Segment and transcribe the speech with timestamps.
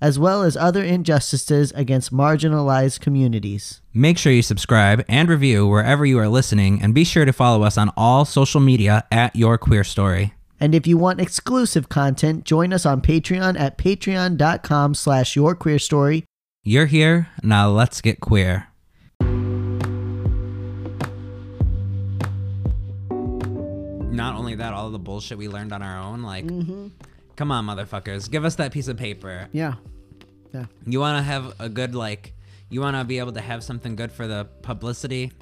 [0.00, 3.80] as well as other injustices against marginalized communities.
[3.92, 7.62] Make sure you subscribe and review wherever you are listening, and be sure to follow
[7.62, 10.34] us on all social media at Your Queer Story.
[10.58, 16.24] And if you want exclusive content, join us on Patreon at patreon.com slash yourqueerstory.
[16.62, 18.66] You're here, now let's get queer.
[24.12, 26.88] Not only that, all the bullshit we learned on our own, like, mm-hmm.
[27.40, 29.48] Come on, motherfuckers, give us that piece of paper.
[29.52, 29.74] Yeah.
[30.52, 30.66] Yeah.
[30.86, 32.34] You want to have a good like,
[32.68, 35.32] you want to be able to have something good for the publicity.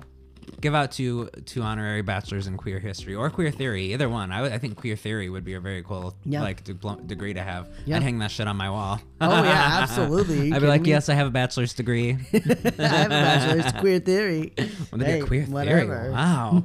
[0.60, 4.30] Give out two two honorary bachelors in queer history or queer theory, either one.
[4.30, 6.40] I, I think queer theory would be a very cool Yeah.
[6.42, 7.68] like diplo- degree to have.
[7.84, 7.96] Yeah.
[7.96, 9.00] I'd hang that shit on my wall.
[9.20, 10.52] Oh, yeah, absolutely.
[10.52, 10.90] I'd be like, me?
[10.90, 12.16] yes, I have a bachelor's degree.
[12.32, 14.52] I have a bachelor's in queer theory.
[14.92, 15.80] Well, Hey, queer whatever.
[15.84, 16.10] theory.
[16.12, 16.62] Wow.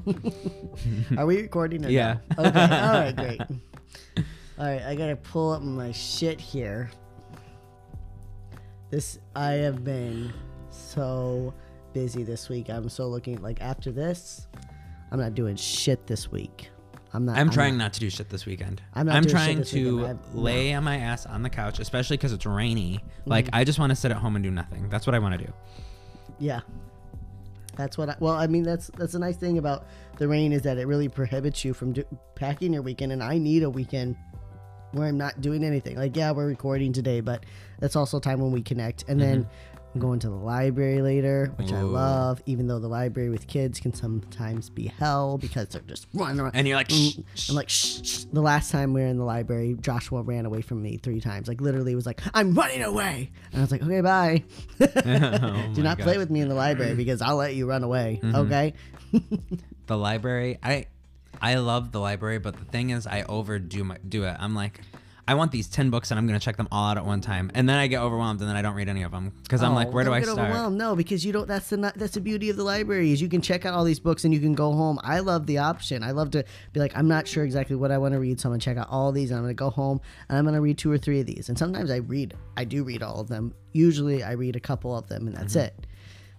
[1.17, 1.85] Are we recording?
[1.85, 2.17] Or Yeah.
[2.37, 2.47] Okay.
[2.47, 3.15] All right.
[3.15, 3.41] Great.
[4.63, 4.81] All right.
[4.81, 6.89] I gotta pull up my shit here.
[8.89, 10.31] This I have been
[10.69, 11.53] so
[11.91, 12.69] busy this week.
[12.69, 14.47] I'm so looking like after this,
[15.11, 16.69] I'm not doing shit this week.
[17.11, 17.37] I'm not.
[17.37, 18.81] I'm trying not to do shit this weekend.
[18.93, 20.07] I'm I'm, not trying to.
[20.07, 22.99] I've- lay on my ass on the couch, especially because it's rainy.
[22.99, 23.29] Mm-hmm.
[23.31, 24.87] Like I just want to sit at home and do nothing.
[24.87, 25.51] That's what I want to do.
[26.39, 26.61] Yeah.
[27.75, 29.87] That's what I, well, I mean, that's that's a nice thing about
[30.19, 32.05] the rain is that it really prohibits you from do,
[32.35, 34.15] packing your weekend, and I need a weekend
[34.93, 35.97] where I'm not doing anything.
[35.97, 37.45] Like, yeah, we're recording today, but
[37.79, 39.05] that's also time when we connect.
[39.07, 39.47] And then
[39.93, 43.79] I'm going to the library later, which I love, even though the library with kids
[43.79, 46.55] can sometimes be hell because they're just running around.
[46.55, 47.49] And you're like, shh, Mm, shh.
[47.49, 48.23] I'm like, shh, shh.
[48.33, 51.47] The last time we were in the library, Joshua ran away from me three times.
[51.47, 53.31] Like, literally was like, I'm running away.
[53.51, 54.43] And I was like, okay, bye.
[54.81, 56.11] Oh Do not play gosh.
[56.13, 56.19] Mm-hmm.
[56.19, 58.19] with me in the library because I'll let you run away.
[58.23, 58.73] Okay.
[59.85, 60.85] the library i
[61.41, 64.81] i love the library but the thing is i overdo my do it i'm like
[65.27, 67.49] i want these 10 books and i'm gonna check them all out at one time
[67.53, 69.73] and then i get overwhelmed and then i don't read any of them because i'm
[69.73, 70.77] like Oh, where do i get start Overwhelmed.
[70.77, 71.47] No, because you don't.
[71.47, 73.83] That's the not- that's the beauty of the library is you can check out all
[73.85, 74.99] these books and you can go home.
[75.03, 76.03] I love the option.
[76.03, 76.43] I love to
[76.73, 78.77] be like, I'm not sure exactly what I want to read, so I'm gonna check
[78.77, 81.19] out all these and I'm gonna go home and I'm gonna read two or three
[81.21, 81.47] of these.
[81.49, 82.33] And sometimes I read.
[82.57, 83.53] I do read all of them.
[83.71, 85.65] Usually I read a couple of them and that's Mm-hmm.
[85.67, 85.87] it.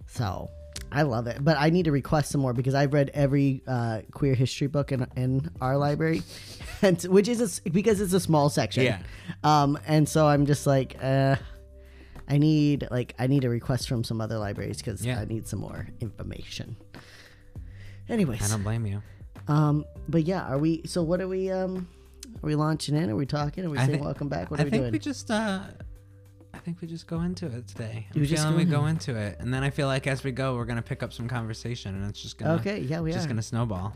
[0.07, 0.49] So.
[0.91, 4.01] I love it, but I need to request some more because I've read every uh,
[4.11, 6.21] queer history book in, in our library,
[6.81, 8.83] and which is a because it's a small section.
[8.83, 8.99] Yeah.
[9.43, 11.35] Um, and so I'm just like, uh,
[12.29, 15.19] I need like I need a request from some other libraries because Yeah.
[15.19, 16.77] I need some more information.
[18.07, 19.01] Anyways, I don't blame you
[19.47, 20.81] um, but yeah, are we?
[20.85, 21.51] So what are we?
[21.51, 21.87] Um,
[22.43, 23.09] are we launching in?
[23.09, 23.65] Are we talking?
[23.65, 24.49] Are we I saying thi- welcome back?
[24.51, 24.91] What i are we think doing?
[24.91, 25.61] we just uh
[26.55, 28.91] i think we just go into it today i'm You just feeling we go in.
[28.95, 31.27] into it and then i feel like as we go we're gonna pick up some
[31.27, 33.29] conversation and it's just gonna okay, yeah, we just are.
[33.29, 33.93] gonna snowball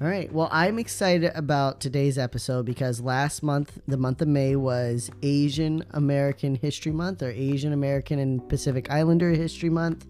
[0.00, 0.32] All right.
[0.32, 5.82] Well, I'm excited about today's episode because last month, the month of May, was Asian
[5.90, 10.06] American History Month or Asian American and Pacific Islander History Month.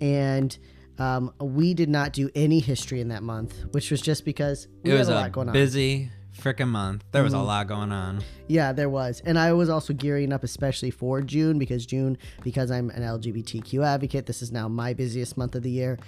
[0.00, 0.56] And
[0.98, 4.90] um, we did not do any history in that month, which was just because we
[4.90, 5.52] it had was a a, lot going on.
[5.52, 7.46] busy freaking month there was a Mhm.
[7.46, 9.20] lot going on Yeah, there was.
[9.26, 13.82] And I was also gearing up especially for June because June, because I'm an LGBTQ
[13.84, 15.98] advocate, this is now my busiest month of the year.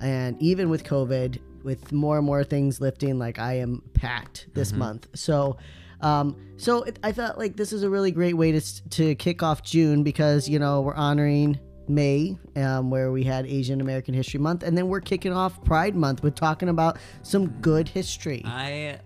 [0.00, 4.72] And even with COVID, with more and more things lifting, like I am packed this
[4.72, 5.06] month.
[5.14, 5.58] So,
[6.00, 8.60] um, so it, I thought like this is a really great way to
[8.90, 13.80] to kick off June because you know we're honoring May, um, where we had Asian
[13.80, 17.86] American History Month, and then we're kicking off Pride Month with talking about some good
[17.88, 18.42] history.
[18.46, 18.98] I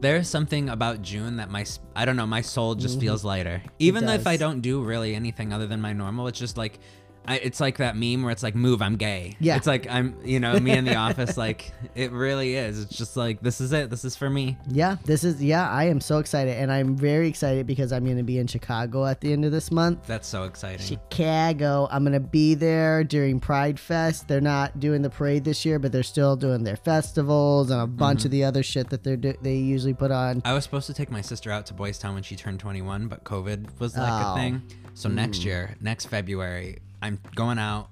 [0.00, 1.64] there's something about June that my
[1.96, 3.62] I don't know my soul just feels lighter.
[3.78, 4.40] Even if I Mm-hmm.
[4.40, 6.78] don't do really anything other than my normal, it's just like
[7.26, 9.36] I, it's like that meme where it's like move I'm gay.
[9.40, 9.56] Yeah.
[9.56, 12.82] It's like I'm you know me in the office like it really is.
[12.82, 13.90] It's just like this is it.
[13.90, 14.56] This is for me.
[14.68, 18.16] Yeah, this is yeah, I am so excited and I'm very excited because I'm going
[18.16, 20.06] to be in Chicago at the end of this month.
[20.06, 20.84] That's so exciting.
[20.84, 21.88] Chicago.
[21.90, 24.28] I'm going to be there during Pride Fest.
[24.28, 27.86] They're not doing the parade this year, but they're still doing their festivals and a
[27.86, 28.26] bunch mm-hmm.
[28.26, 30.42] of the other shit that they're do- they usually put on.
[30.44, 33.08] I was supposed to take my sister out to Boys Town when she turned 21,
[33.08, 34.32] but COVID was like Oh.
[34.32, 34.62] a thing.
[34.94, 35.46] So next mm.
[35.46, 37.90] year, next February, I'm going out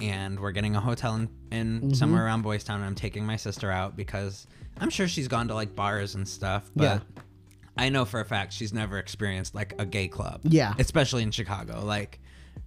[0.00, 2.76] and we're getting a hotel in, in somewhere around Boys Town.
[2.76, 4.46] And I'm taking my sister out because
[4.80, 6.98] I'm sure she's gone to like bars and stuff, but Yeah.
[7.78, 10.40] I know for a fact she's never experienced like a gay club.
[10.44, 10.72] Yeah.
[10.78, 11.84] Especially in Chicago.
[11.84, 12.20] Like,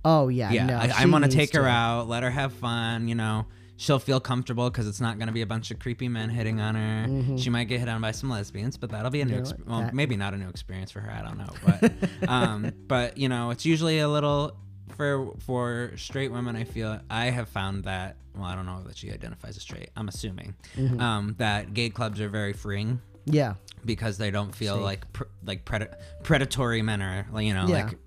[0.05, 3.07] Oh yeah, yeah, no, I, she want to take her out, let her have fun,
[3.07, 3.47] you know.
[3.77, 6.59] she'll feel comfortable because it's not going to be a bunch of creepy men hitting
[6.61, 7.07] on her.
[7.07, 7.37] Mm-hmm.
[7.37, 9.65] She might get hit on by some lesbians, but that'll be a new, know exp-
[9.65, 11.11] well, maybe not a new experience for her.
[11.11, 11.93] I don't know, but
[12.29, 14.55] um, but you know, it's usually a little
[14.95, 16.55] for for straight women.
[16.55, 18.17] I feel I have found that.
[18.35, 19.89] Well, I don't know that she identifies as straight.
[19.97, 20.99] I'm assuming Mm-hmm.
[21.01, 23.55] um, that gay clubs are very freeing Yeah.
[23.83, 25.93] because they don't feel like pr- like pred-
[26.23, 27.85] predatory men are like you know Yeah.
[27.85, 27.97] like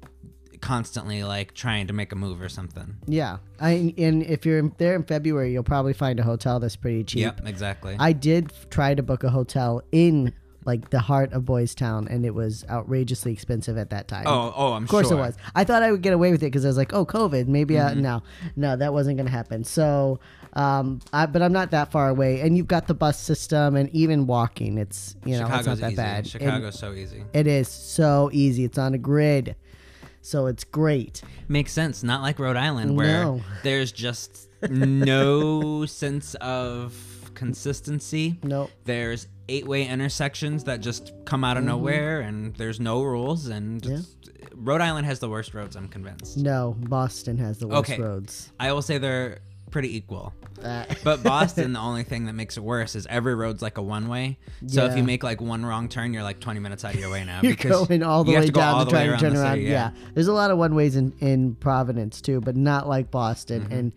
[0.61, 2.96] constantly like trying to make a move or something.
[3.06, 3.38] Yeah.
[3.61, 7.05] I and if you're in- there in February, you'll probably find a hotel that's pretty
[7.05, 7.20] cheap.
[7.23, 7.96] Yep, exactly.
[7.99, 10.32] I did f- try to book a hotel in
[10.64, 14.25] like the heart of Boys Town, and it was outrageously expensive at that time.
[14.26, 15.19] oh, oh, I'm Of course sure.
[15.19, 15.37] it was.
[15.55, 17.79] I thought I would get away with it because I was like, oh, COVID, maybe.
[17.81, 18.00] I, Mm-hmm.
[18.03, 18.23] no,
[18.56, 19.64] no, that wasn't going to happen.
[19.64, 20.20] So,
[20.55, 23.88] um, I, but I'm not that far away, and you've got the bus system, and
[23.91, 25.97] even walking, it's you know, it's not that easy.
[25.97, 26.26] bad.
[26.26, 27.25] Chicago's so easy.
[27.32, 28.64] it is so easy.
[28.64, 29.56] It's on a grid,
[30.20, 31.23] so it's great.
[31.49, 32.03] Makes sense.
[32.03, 33.41] Not like Rhode Island where No.
[33.62, 36.94] there's just no sense of
[37.34, 38.38] consistency.
[38.43, 38.70] Nope.
[38.84, 43.46] There's eight-way intersections that just come out of nowhere, and there's no rules.
[43.49, 43.93] And Mm-hmm.
[43.94, 44.00] Yeah.
[44.55, 45.76] Rhode Island has the worst roads.
[45.76, 46.37] I'm convinced.
[46.37, 48.00] No, Boston has the worst Okay.
[48.00, 48.52] roads.
[48.61, 49.38] I will say they're
[49.70, 50.32] pretty equal.
[50.62, 53.82] Uh, But Boston, the only thing that makes it worse is every road's like a
[53.82, 54.38] one way.
[54.69, 57.11] So if you make like one wrong turn, you're like 20 minutes out of your
[57.11, 57.40] way now.
[57.43, 59.56] You're because going all the way down to try to turn around.
[59.56, 59.90] city, yeah.
[60.14, 63.62] there's a lot of one ways in in Providence too, but not like Boston.
[63.62, 63.73] Mm-hmm.
[63.73, 63.93] And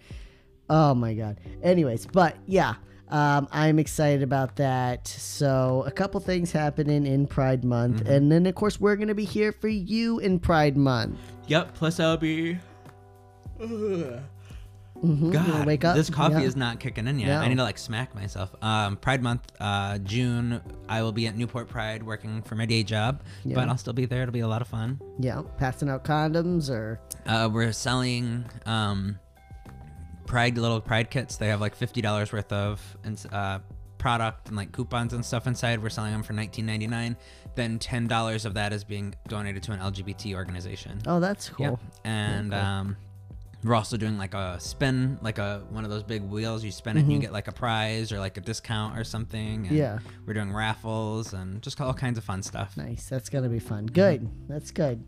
[0.70, 1.40] oh my god.
[1.62, 2.76] Anyways, but yeah.
[3.10, 5.08] Um, I'm excited about that.
[5.08, 8.12] So, a couple things happening in Pride Month, Mm-hmm.
[8.12, 11.20] and then of course we're gonna be here for you in Pride Month.
[11.48, 11.76] Yep.
[11.76, 12.58] Plus, I'll be.
[13.60, 15.32] Mm-hmm.
[15.32, 15.96] God, wake up.
[15.96, 16.42] this coffee Yeah.
[16.48, 17.28] is not kicking in yet.
[17.28, 17.40] No.
[17.42, 18.56] I need to like smack myself.
[18.64, 22.82] Um, Pride Month, uh, June, I will be at Newport Pride working for my day
[22.82, 23.56] job, Yeah.
[23.56, 24.24] but I'll still be there.
[24.24, 25.00] It'll be a lot of fun.
[25.20, 29.20] Yeah, passing out condoms or Uh, we're selling um,
[30.26, 31.38] Pride little Pride kits.
[31.38, 32.98] They have like fifty dollars worth of
[33.32, 33.60] uh,
[33.98, 35.82] product and like coupons and stuff inside.
[35.82, 37.16] We're selling them for nineteen ninety nine.
[37.56, 41.00] Then ten dollars of that is being donated to an LGBT organization.
[41.08, 41.66] oh, that's cool.
[41.66, 41.80] Yep.
[42.04, 42.60] And cool.
[42.60, 42.98] um,
[43.64, 46.64] we're also doing like a spin, like a one of those big wheels.
[46.64, 49.40] You spin it and you get like a prize or like a discount or something.
[49.40, 49.76] And Mm-hmm.
[49.76, 50.00] Yeah.
[50.26, 52.76] We're doing raffles and just all kinds of fun stuff.
[52.78, 53.08] Nice.
[53.10, 53.86] That's gonna be fun.
[53.88, 54.30] Good.
[54.48, 55.04] That's good.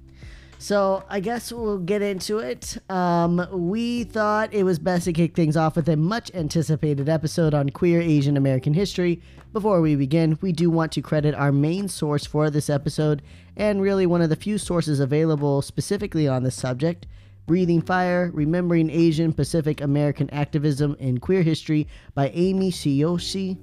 [0.59, 2.77] So I guess we'll get into it.
[2.89, 7.53] Um, we thought it was best to kick things off with a much anticipated episode
[7.53, 9.21] on queer Asian American history.
[9.53, 13.21] Before we begin, we do want to credit our main source for this episode,
[13.55, 17.05] and really one of the few sources available specifically on this subject.
[17.45, 23.57] Breathing Fire, Remembering Asian Pacific American Activism in Queer History by Amy Sueyoshi.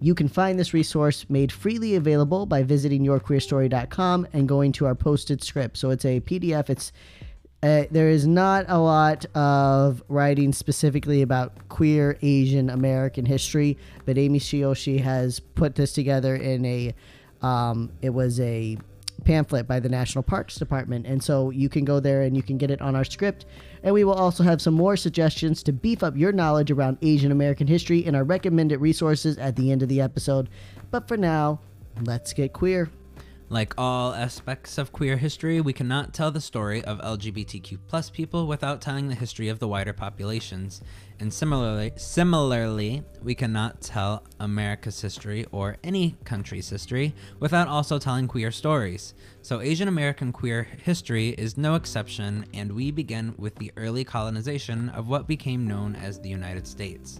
[0.00, 4.94] You can find this resource made freely available by visiting yourqueerstory.com and going to our
[4.94, 5.78] posted script.
[5.78, 6.68] So it's a PDF.
[6.68, 6.92] It's
[7.62, 14.18] uh, there is not a lot of writing specifically about queer Asian American history, but
[14.18, 16.94] Amy Sueyoshi has put this together in a.
[17.42, 18.78] Um, it was a
[19.26, 22.56] pamphlet by the National Parks Department, and so you can go there and you can
[22.56, 23.44] get it on our script.
[23.82, 27.32] And we will also have some more suggestions to beef up your knowledge around Asian
[27.32, 30.48] American history in our recommended resources at the end of the episode.
[30.90, 31.60] But for now,
[32.02, 32.88] let's get queer.
[33.48, 38.48] Like all aspects of queer history, we cannot tell the story of LGBTQ plus people
[38.48, 40.82] without telling the history of the wider populations.
[41.18, 48.28] And similarly, similarly, we cannot tell America's history or any country's history without also telling
[48.28, 49.14] queer stories.
[49.40, 54.90] So Asian American queer history is no exception, and we begin with the early colonization
[54.90, 57.18] of what became known as the United States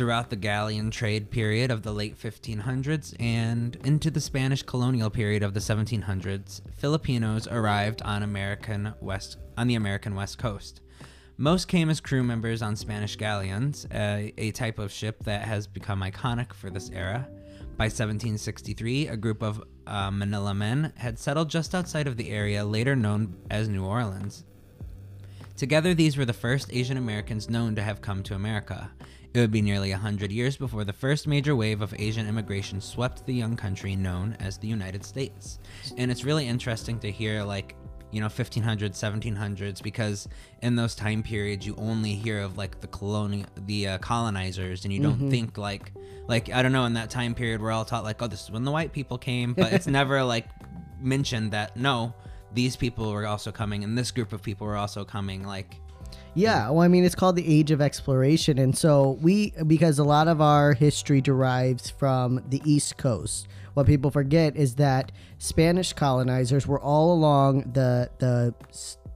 [0.00, 5.42] throughout the galleon trade period of the late 1500s and into the Spanish colonial period
[5.42, 10.80] of the 1700s, Filipinos arrived on American west on the American west coast.
[11.40, 15.66] Most came as crew members on Spanish galleons, a, a type of ship that has
[15.66, 17.26] become iconic for this era.
[17.78, 22.62] By 1763, a group of uh, Manila men had settled just outside of the area
[22.62, 24.44] later known as New Orleans.
[25.56, 28.90] Together, these were the first Asian Americans known to have come to America.
[29.32, 32.82] It would be nearly a hundred years before the first major wave of Asian immigration
[32.82, 35.58] swept the young country known as the United States.
[35.96, 37.76] And it's really interesting to hear, like,
[38.10, 40.28] you know, 1500s, 1700s, because
[40.62, 44.92] in those time periods, you only hear of like the colonial, the uh, colonizers, and
[44.92, 45.92] you don't think like,
[46.28, 48.50] like I don't know, in that time period, we're all taught like, oh, this is
[48.50, 50.46] when the white people came, but it's never like
[51.00, 52.14] mentioned that no,
[52.52, 55.76] these people were also coming, and this group of people were also coming, like.
[56.34, 56.74] Yeah, mm.
[56.74, 60.28] well, I mean, it's called the Age of Exploration, and so we because a lot
[60.28, 63.48] of our history derives from the East Coast.
[63.74, 68.54] What people forget is that Spanish colonizers were all along the the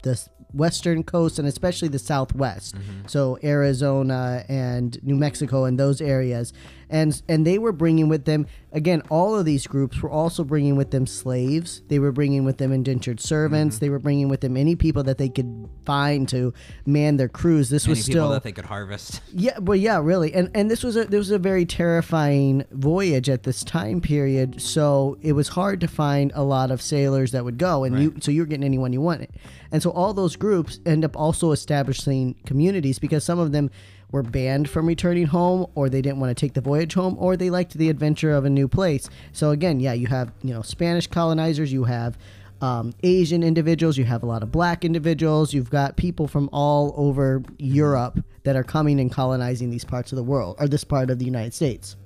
[0.02, 2.76] the western coast and especially the southwest.
[2.76, 3.08] Mm-hmm.
[3.08, 6.52] So Arizona and New Mexico and those areas.
[6.94, 10.76] And and they were bringing with them again all of these groups were also bringing
[10.76, 11.82] with them slaves.
[11.88, 13.76] They were bringing with them indentured servants.
[13.76, 13.84] Mm-hmm.
[13.84, 16.54] They were bringing with them any people that they could find to
[16.86, 17.68] man their crews.
[17.68, 19.22] This Many was people still that they could harvest.
[19.32, 23.28] yeah, but yeah, really, and and this was a this was a very terrifying voyage
[23.28, 24.62] at this time period.
[24.62, 28.14] So it was hard to find a lot of sailors that would go, and you
[28.20, 29.30] so you're getting anyone you wanted,
[29.72, 33.68] and so all those groups end up also establishing communities because some of them
[34.10, 37.36] were banned from returning home, or they didn't want to take the voyage home, or
[37.36, 39.08] they liked the adventure of a new place.
[39.32, 42.16] So again, yeah, you have you know Spanish colonizers, you have
[42.60, 46.94] um, Asian individuals, you have a lot of black individuals, you've got people from all
[46.96, 51.10] over Europe that are coming and colonizing these parts of the world, or this part
[51.10, 51.96] of the United States.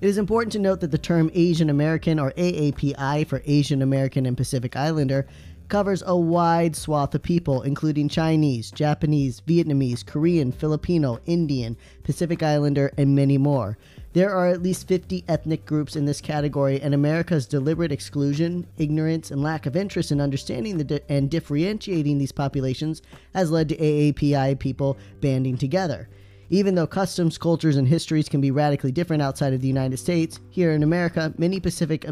[0.00, 4.26] It is important to note that the term Asian American, or AAPI for Asian American
[4.26, 5.28] and Pacific Islander,
[5.72, 12.92] covers a wide swath of people, including Chinese, Japanese, Vietnamese, Korean, Filipino, Indian, Pacific Islander,
[12.98, 13.78] and many more.
[14.12, 19.30] There are at least 50 ethnic groups in this category, and America's deliberate exclusion, ignorance,
[19.30, 23.00] and lack of interest in understanding di- and differentiating these populations
[23.32, 26.10] has led to AAPI people banding together.
[26.50, 30.38] Even though customs, cultures, and histories can be radically different outside of the United States,
[30.50, 32.04] here in America, many Pacific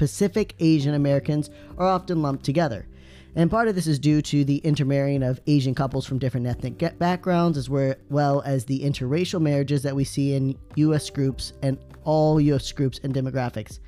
[0.00, 2.86] Pacific Asian Americans are often lumped together.
[3.36, 6.98] And part of this is due to the intermarrying of Asian couples from different ethnic
[6.98, 11.10] backgrounds, as well as the interracial marriages that we see in U.S.
[11.10, 12.72] groups and all U.S.
[12.72, 13.78] groups and demographics.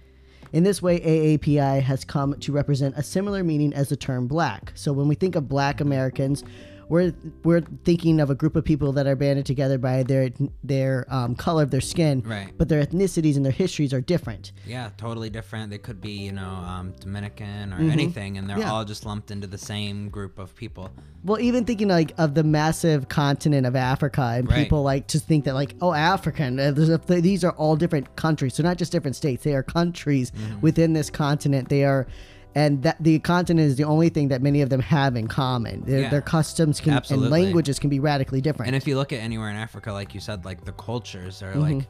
[0.53, 4.71] In this way, AAPI has come to represent a similar meaning as the term black.
[4.75, 6.45] So when we think of black Americans,
[6.93, 10.29] we're we're thinking of a group of people that are banded together by their
[10.63, 12.53] their um, color of their skin, Right.
[12.59, 14.53] but their ethnicities and their histories are different.
[14.67, 15.71] Yeah, totally different.
[15.71, 18.67] They could be, you know, um, Dominican or anything, and they're Mm-hmm.
[18.67, 18.73] Yeah.
[18.73, 20.91] all just lumped into the same group of people.
[21.25, 24.59] Well, even thinking like of the massive continent of Africa, and Right.
[24.63, 26.61] people like to think that like, oh, African.
[26.61, 26.75] uh,
[27.09, 28.55] a- These are all different countries.
[28.55, 30.61] So not just different states; they are countries Mm-hmm.
[30.61, 31.69] within this continent.
[31.71, 32.07] They are,
[32.55, 35.83] and that the continent is the only thing that many of them have in common.
[35.85, 36.11] Their, Yeah.
[36.11, 38.69] their customs can, and languages can be radically different.
[38.69, 41.53] And if you look at anywhere in Africa, like you said, like the cultures are
[41.53, 41.79] Mm-hmm.
[41.79, 41.89] like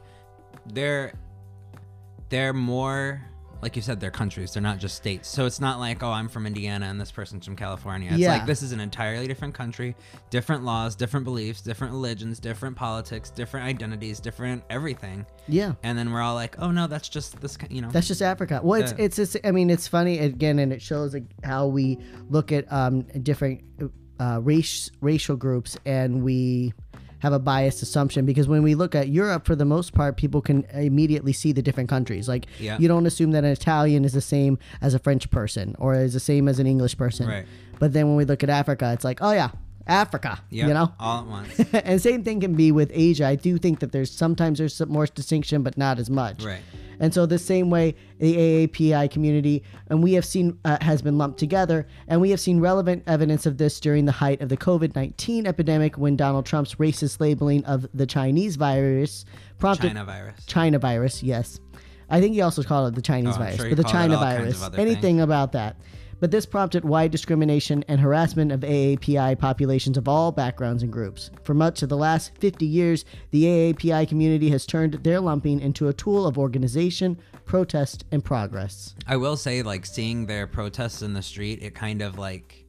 [0.73, 1.13] they're
[2.29, 3.21] they're more
[3.63, 4.53] like you said, they're countries.
[4.53, 5.27] They're not just states.
[5.27, 8.09] So it's not like, oh, I'm from Indiana and this person's from California.
[8.11, 8.33] It's Yeah.
[8.33, 9.95] like this is an entirely different country,
[10.29, 15.25] different laws, different beliefs, different religions, different politics, different identities, different everything.
[15.47, 15.73] yeah.
[15.83, 17.89] And then we're all like, oh no, that's just this, you know.
[17.89, 18.61] That's just Africa.
[18.63, 19.05] Well, it's Yeah.
[19.05, 21.97] it's just, I mean, it's funny again, and it shows like, how we
[22.29, 23.61] look at um, different
[24.19, 26.73] uh, race racial groups, and we
[27.23, 30.41] have a biased assumption because when we look at Europe, for the most part, people
[30.41, 32.27] can immediately see the different countries.
[32.27, 32.77] Like, Yeah.
[32.79, 36.11] you don't assume that an Italian is the same as a French person or is
[36.13, 37.27] the same as an English person.
[37.27, 37.45] Right.
[37.79, 39.51] But then when we look at Africa, it's like, oh yeah,
[39.87, 40.39] Africa.
[40.49, 40.91] yeah, You know.
[40.99, 41.59] all at once.
[41.73, 43.25] and same thing can be with Asia.
[43.25, 46.43] I do think that there's sometimes there's some more distinction, but not as much.
[46.43, 46.61] Right.
[46.99, 51.17] And so the same way the AAPI community and we have seen uh, has been
[51.17, 54.57] lumped together, and we have seen relevant evidence of this during the height of the
[54.57, 59.25] COVID-19 epidemic when Donald Trump's racist labeling of the Chinese virus
[59.59, 60.45] prompted China virus.
[60.45, 61.23] China virus.
[61.23, 61.59] Yes,
[62.09, 64.23] I think he also called it the Chinese Oh, virus, sure but the China all
[64.23, 64.79] kinds of virus.
[64.79, 65.77] Anything about that.
[66.23, 71.29] But this prompted wide discrimination and harassment of AAPI populations of all backgrounds and groups.
[71.43, 75.89] For much of the last 50 years, the AAPI community has turned their lumping into
[75.89, 78.95] a tool of organization, protest, and progress.
[79.05, 82.67] I will say, like, seeing their protests in the street, it kind of like,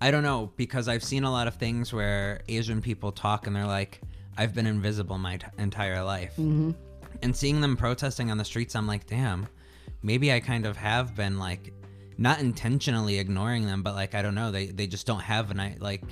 [0.00, 3.54] I don't know, because I've seen a lot of things where Asian people talk and
[3.54, 4.00] they're like,
[4.38, 6.32] I've been invisible my t- entire life.
[6.38, 6.70] Mm-hmm.
[7.22, 9.46] And seeing them protesting on the streets, I'm like, damn,
[10.02, 11.70] maybe I kind of have been like,
[12.18, 15.60] not intentionally ignoring them, but like, I don't know, they, they just don't have an,
[15.60, 16.02] I like,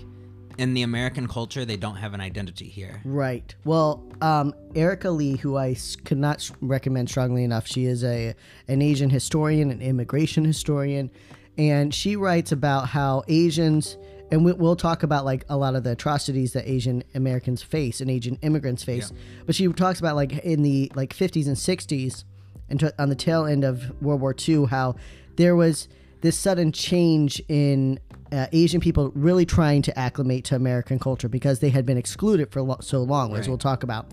[0.58, 3.00] in the American culture, they don't have an identity here.
[3.04, 3.54] Right.
[3.64, 8.34] Well, um, Erika Lee, who I could not recommend strongly enough, she is a
[8.68, 11.10] an Asian historian, an immigration historian,
[11.56, 13.96] and she writes about how Asians,
[14.30, 18.02] and we, we'll talk about like a lot of the atrocities that Asian Americans face
[18.02, 19.12] and Asian immigrants face.
[19.46, 22.24] But she talks about like in the like 50s and 60s,
[22.68, 24.96] and t- on the tail end of World War II, how
[25.40, 25.88] there was
[26.20, 27.98] this sudden change in
[28.30, 32.52] uh, Asian people really trying to acclimate to American culture because they had been excluded
[32.52, 34.12] for lo- so long, as we'll talk about.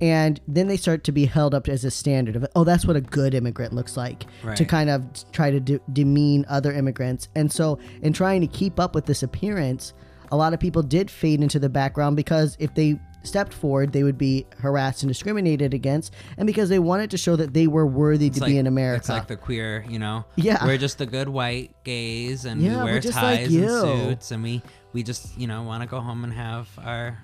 [0.00, 2.96] And then they start to be held up as a standard of, oh, that's what
[2.96, 4.24] a good immigrant looks like,
[4.56, 7.28] to kind of try to de- demean other immigrants.
[7.36, 9.94] And so, in trying to keep up with this appearance,
[10.32, 14.02] a lot of people did fade into the background because if they stepped forward, they
[14.02, 17.86] would be harassed and discriminated against, and because they wanted to show that they were
[17.86, 18.98] worthy to It's be in America.
[18.98, 20.24] It's like the queer, you know.
[20.36, 20.64] Yeah.
[20.64, 24.30] We're just the good white gays, and Yeah, we wear just like ties and suits,
[24.30, 24.62] and we
[24.92, 27.18] we just you know want to go home and have our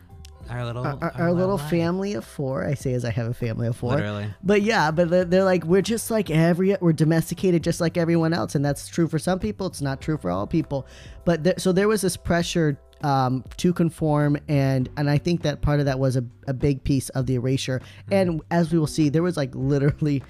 [0.48, 1.70] our little our, our, our little life.
[1.70, 2.64] family of four.
[2.64, 3.94] I say as I have a family of four.
[3.94, 4.34] Literally.
[4.42, 8.32] But yeah, but they're, they're like we're just like every we're domesticated just like everyone
[8.32, 9.66] else, and that's true for some people.
[9.66, 10.86] It's not true for all people.
[11.24, 15.62] But there, so there was this pressure um, to conform, and and I think that
[15.62, 17.80] part of that was a, a big piece of the erasure.
[17.80, 18.12] Mm-hmm.
[18.12, 20.22] And as we will see, there was like literally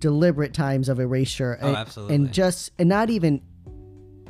[0.00, 1.58] deliberate times of erasure.
[1.60, 2.14] Oh, and, absolutely.
[2.14, 3.40] And just and not even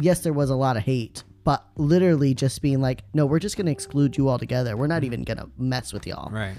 [0.00, 3.56] yes, there was a lot of hate, but literally just being like, no, we're just
[3.56, 4.76] gonna exclude you altogether.
[4.76, 6.30] We're not even gonna mess with y'all.
[6.30, 6.56] Right.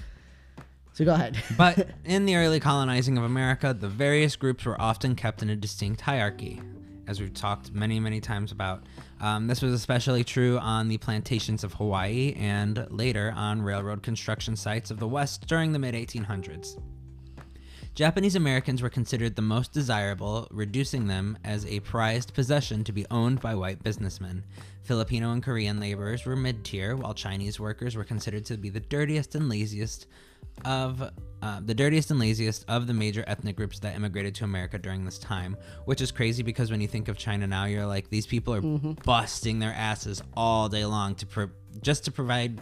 [0.93, 1.37] So go ahead.
[1.57, 5.55] But in the early colonizing of America, the various groups were often kept in a
[5.55, 6.59] distinct hierarchy,
[7.07, 8.83] as we've talked many, many times about.
[9.19, 14.55] Um, this was especially true on the plantations of Hawaii and later on railroad construction
[14.55, 16.79] sites of the West during the mid 1800s.
[17.95, 23.07] Japanese Americans were considered the most desirable, reducing them as a prized possession to be
[23.09, 24.43] owned by white businessmen.
[24.83, 28.79] Filipino and Korean laborers were mid tier, while Chinese workers were considered to be the
[28.79, 30.05] dirtiest and laziest
[30.63, 34.77] of uh, the dirtiest and laziest of the major ethnic groups that immigrated to America
[34.77, 38.09] during this time, which is crazy because when you think of China now, you're like
[38.09, 38.61] these people are
[39.05, 41.49] busting their asses all day long to pro-
[41.81, 42.59] just to provide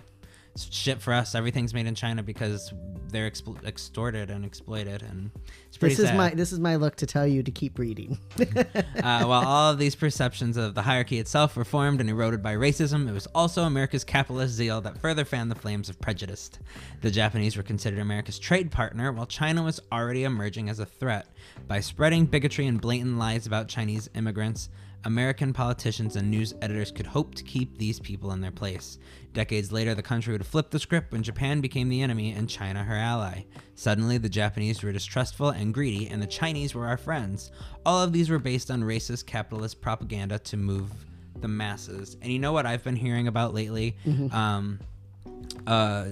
[0.57, 1.35] shit for us.
[1.35, 2.73] Everything's made in China because
[3.09, 5.31] they're expl- extorted and exploited, and
[5.67, 6.17] it's pretty This is sad.
[6.17, 8.17] my this is my look to tell you to keep reading.
[9.05, 12.55] Uh, while all of these perceptions of the hierarchy itself were formed and eroded by
[12.55, 16.49] racism, it was also America's capitalist zeal that further fanned the flames of prejudice.
[17.01, 21.27] The Japanese were considered America's trade partner, while China was already emerging as a threat.
[21.67, 24.69] By spreading bigotry and blatant lies about Chinese immigrants,
[25.03, 28.97] American politicians and news editors could hope to keep these people in their place.
[29.35, 32.83] Decades later, the country would flip the script when Japan became the enemy and China
[32.83, 33.43] her ally.
[33.75, 37.51] Suddenly, the Japanese were distrustful and greedy, and the Chinese were our friends.
[37.85, 40.89] All of these were based on racist capitalist propaganda to move
[41.41, 42.15] the masses.
[42.21, 43.97] And you know what I've been hearing about lately?
[44.31, 44.79] Um,
[45.67, 46.05] uh,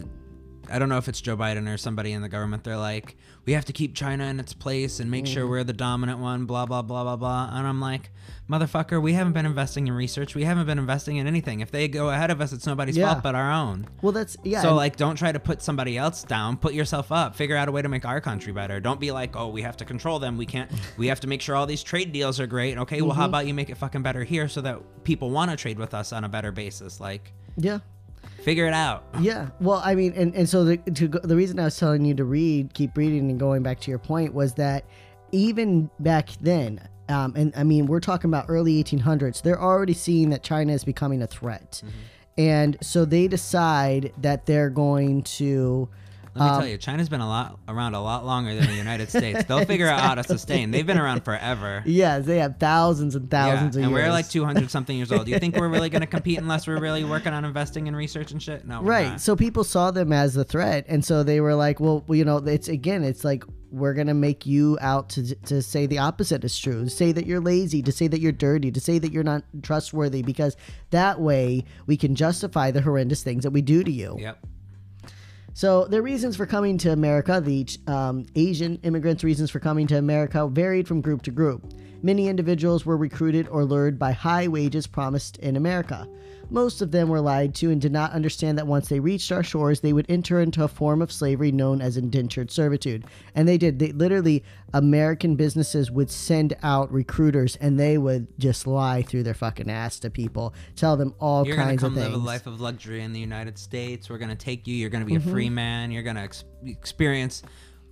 [0.69, 2.65] I don't know if it's Joe Biden or somebody in the government.
[2.65, 3.15] They're like,
[3.45, 6.45] we have to keep China in its place and make sure we're the dominant one,
[6.45, 7.49] blah, blah, blah, blah, blah.
[7.51, 8.09] And I'm like,
[8.49, 10.33] motherfucker, we haven't been investing in research.
[10.35, 11.59] We haven't been investing in anything.
[11.59, 13.11] If they go ahead of us, it's nobody's Yeah.
[13.11, 13.87] fault but our own.
[14.01, 14.61] well, that's yeah.
[14.61, 16.55] So, like, don't try to put somebody else down.
[16.57, 17.35] Put yourself up.
[17.35, 18.79] Figure out a way to make our country better.
[18.79, 20.37] Don't be like, oh, we have to control them.
[20.37, 20.71] We can't.
[20.97, 22.77] We have to make sure all these trade deals are great.
[22.77, 23.19] Okay, well, Mm-hmm.
[23.19, 25.93] how about you make it fucking better here so that people want to trade with
[25.93, 26.99] us on a better basis?
[26.99, 27.79] Like, yeah.
[28.43, 29.03] Figure it out.
[29.19, 29.49] Yeah.
[29.61, 32.25] Well, I mean, and, and so the to the reason I was telling you to
[32.25, 34.85] read, keep reading, and going back to your point was that
[35.31, 39.41] even back then, um, and I mean, we're talking about early 1800s.
[39.41, 41.81] They're already seeing that China is becoming a threat,
[42.37, 45.89] and so they decide that they're going to.
[46.35, 48.73] Let me Um, tell you, China's been a lot around a lot longer than the
[48.73, 49.43] United States.
[49.43, 50.71] They'll figure out how to sustain.
[50.71, 51.83] They've been around forever.
[51.85, 54.07] Yeah, they have thousands and thousands yeah, of and years.
[54.07, 55.25] we're like 200 something years old.
[55.25, 57.95] Do you think we're really going to compete unless we're really working on investing in
[57.95, 58.65] research and shit?
[58.65, 59.21] No, we're right not.
[59.21, 62.37] so people saw them as the threat and so they were like well you know
[62.37, 66.57] it's again it's like we're gonna make you out to, to say the opposite is
[66.57, 69.23] true to say that you're lazy to say that you're dirty to say that you're
[69.23, 70.55] not trustworthy because
[70.91, 74.39] that way we can justify the horrendous things that we do to you Yep.
[75.53, 79.97] So their reasons for coming to America, the um, Asian immigrants' reasons for coming to
[79.97, 81.73] America varied from group to group.
[82.01, 86.07] Many individuals were recruited or lured by high wages promised in America.
[86.49, 89.43] Most of them were lied to and did not understand that once they reached our
[89.43, 93.05] shores, they would enter into a form of slavery known as indentured servitude.
[93.33, 93.79] And they did.
[93.79, 99.33] They literally, American businesses would send out recruiters and they would just lie through their
[99.33, 102.13] fucking ass to people, tell them all You're gonna kinds come of things.
[102.13, 104.09] live a life of luxury in the United States.
[104.09, 104.75] We're gonna take you.
[104.75, 105.29] You're gonna be Mm-hmm.
[105.29, 105.91] a free man.
[105.91, 107.41] You're gonna ex- experience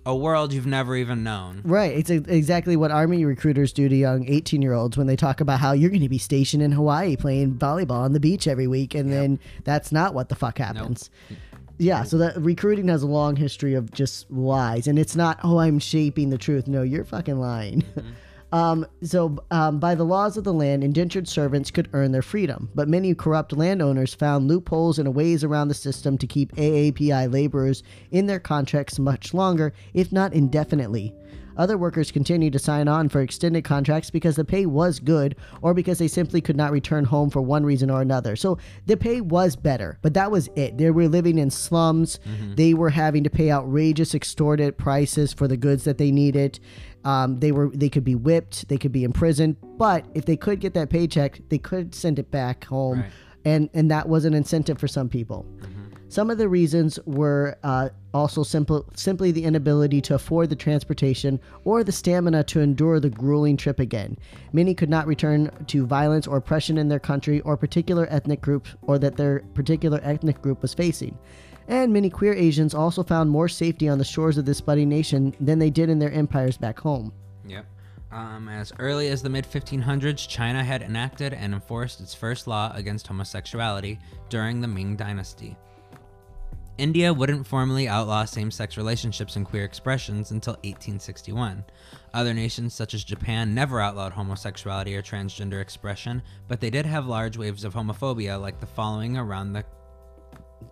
[0.04, 1.62] a world you've never even known.
[1.64, 1.96] Right.
[1.96, 5.40] It's ex- exactly what Army recruiters do to young 18 year olds when they talk
[5.40, 8.66] about how you're going to be stationed in Hawaii playing volleyball on the beach every
[8.66, 8.94] week.
[8.94, 11.10] And then that's not what the fuck happens.
[11.78, 12.02] Yeah.
[12.02, 14.86] So that recruiting has a long history of just lies.
[14.86, 16.66] And it's not, oh, I'm shaping the truth.
[16.66, 17.82] No, you're fucking lying.
[17.82, 18.10] Mm-hmm.
[18.52, 22.68] Um, so, um, by the laws of the land, indentured servants could earn their freedom,
[22.74, 27.82] but many corrupt landowners found loopholes and ways around the system to keep AAPI laborers
[28.10, 31.14] in their contracts much longer, if not indefinitely.
[31.56, 35.74] Other workers continued to sign on for extended contracts because the pay was good or
[35.74, 38.36] because they simply could not return home for one reason or another.
[38.36, 40.78] So the pay was better, but that was it.
[40.78, 42.20] They were living in slums.
[42.56, 46.58] They were having to pay outrageous, extorted prices for the goods that they needed.
[47.04, 50.60] Um, they were they could be whipped, they could be imprisoned, but if they could
[50.60, 53.10] get that paycheck, they could send it back home, Right.
[53.44, 55.44] and and that was an incentive for some people.
[56.08, 61.40] Some of the reasons were uh, also simple, simply the inability to afford the transportation
[61.64, 64.18] or the stamina to endure the grueling trip again.
[64.52, 68.68] Many could not return to violence or oppression in their country or particular ethnic group
[68.82, 71.16] or that their particular ethnic group was facing.
[71.68, 75.34] And many queer Asians also found more safety on the shores of this budding nation
[75.40, 77.12] than they did in their empires back home.
[77.46, 77.66] Yep.
[78.10, 82.70] Um, as early as the mid 1500s, China had enacted and enforced its first law
[82.74, 83.98] against homosexuality
[84.28, 85.56] during the Ming Dynasty.
[86.78, 91.64] India wouldn't formally outlaw same sex relationships and queer expressions until 1861.
[92.14, 97.06] Other nations, such as Japan, never outlawed homosexuality or transgender expression, but they did have
[97.06, 99.64] large waves of homophobia, like the following around the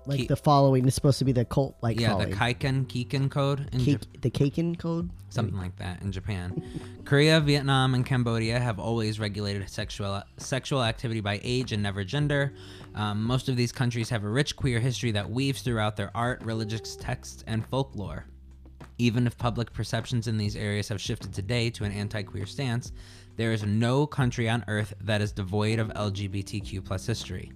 [0.07, 2.31] Like Ki- the following is supposed to be the cult like yeah following.
[2.31, 3.99] the Kaiken Kiken code in Japan.
[3.99, 5.11] Cake, the Kaken code.
[5.29, 6.63] something like that in Japan.
[7.05, 12.53] Korea, Vietnam, and Cambodia have always regulated sexual sexual activity by age and never gender.
[12.95, 16.43] Um, most of these countries have a rich queer history that weaves throughout their art,
[16.45, 18.27] religious texts, and folklore.
[18.99, 22.93] Even if public perceptions in these areas have shifted today to an anti-queer stance,
[23.37, 27.51] there is no country on earth that is devoid of LGBTQ plus history.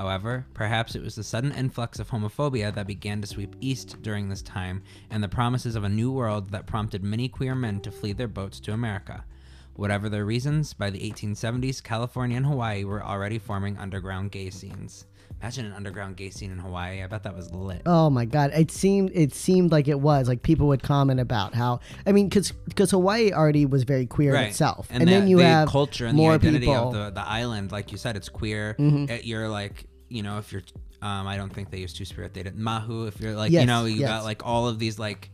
[0.00, 4.30] However, perhaps it was the sudden influx of homophobia that began to sweep east during
[4.30, 7.92] this time and the promises of a new world that prompted many queer men to
[7.92, 9.26] flee their boats to America.
[9.74, 15.04] Whatever their reasons, by the 1870s, California and Hawaii were already forming underground gay scenes.
[15.42, 17.02] Imagine an underground gay scene in Hawaii.
[17.02, 17.82] I bet that was lit.
[17.86, 18.50] Oh my god!
[18.54, 22.28] It seemed it seemed like it was like people would comment about how I mean
[22.28, 25.68] because because Hawaii already was very queer in itself, and, the, then you the have
[25.68, 26.92] culture and more the identity people.
[26.92, 26.96] Mm-hmm.
[26.96, 28.76] of the, the island, like you said, it's queer.
[28.78, 30.62] Uh, You're like, you know, if you're,
[31.00, 32.34] um, I don't think they use two spirit.
[32.34, 33.06] They did Mahu.
[33.06, 34.08] If you're like, you know, you yes.
[34.08, 35.30] got like all of these like.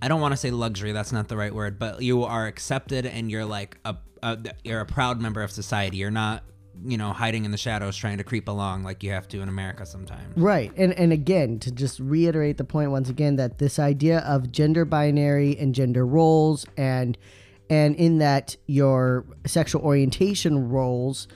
[0.00, 0.92] I don't want to say luxury.
[0.92, 4.80] That's not the right word, but you are accepted and you're like a, a you're
[4.80, 5.96] a proud member of society.
[5.96, 6.44] You're not,
[6.84, 9.48] you know, hiding in the shadows trying to creep along like you have to in
[9.48, 10.36] America sometimes.
[10.36, 10.70] Right.
[10.76, 14.84] And and again, to just reiterate the point once again that this idea of gender
[14.84, 17.16] binary and gender roles and
[17.70, 21.26] and in that your sexual orientation roles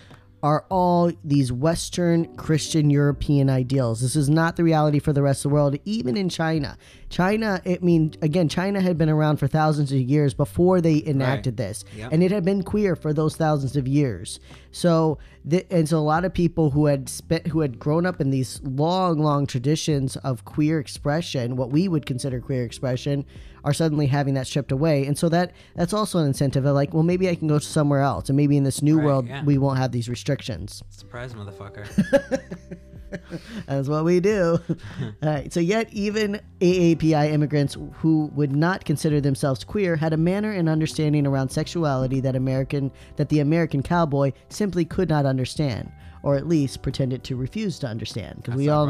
[0.42, 4.00] are all these Western Christian European ideals.
[4.00, 6.78] This is not the reality for the rest of the world, even in China.
[7.10, 11.56] China, I mean, again, China had been around for thousands of years before they enacted
[11.56, 12.12] this, Yep.
[12.12, 14.40] and it had been queer for those thousands of years.
[14.72, 18.20] So, th- and so a lot of people who had spent, who had grown up
[18.20, 23.24] in these long, long traditions of queer expression, what we would consider queer expression,
[23.64, 25.06] are suddenly having that stripped away.
[25.06, 28.00] And so that that's also an incentive of like, well, maybe I can go somewhere
[28.00, 29.44] else, and maybe in this new Right, world yeah.
[29.44, 30.82] we won't have these restrictions.
[30.90, 31.86] Surprise, motherfucker.
[33.66, 34.58] That's what we do.
[34.68, 35.52] All right.
[35.52, 40.68] So, yet even AAPI immigrants who would not consider themselves queer had a manner and
[40.68, 45.90] understanding around sexuality that American that the American cowboy simply could not understand,
[46.22, 48.36] or at least pretended to refuse to understand.
[48.36, 48.86] Because we all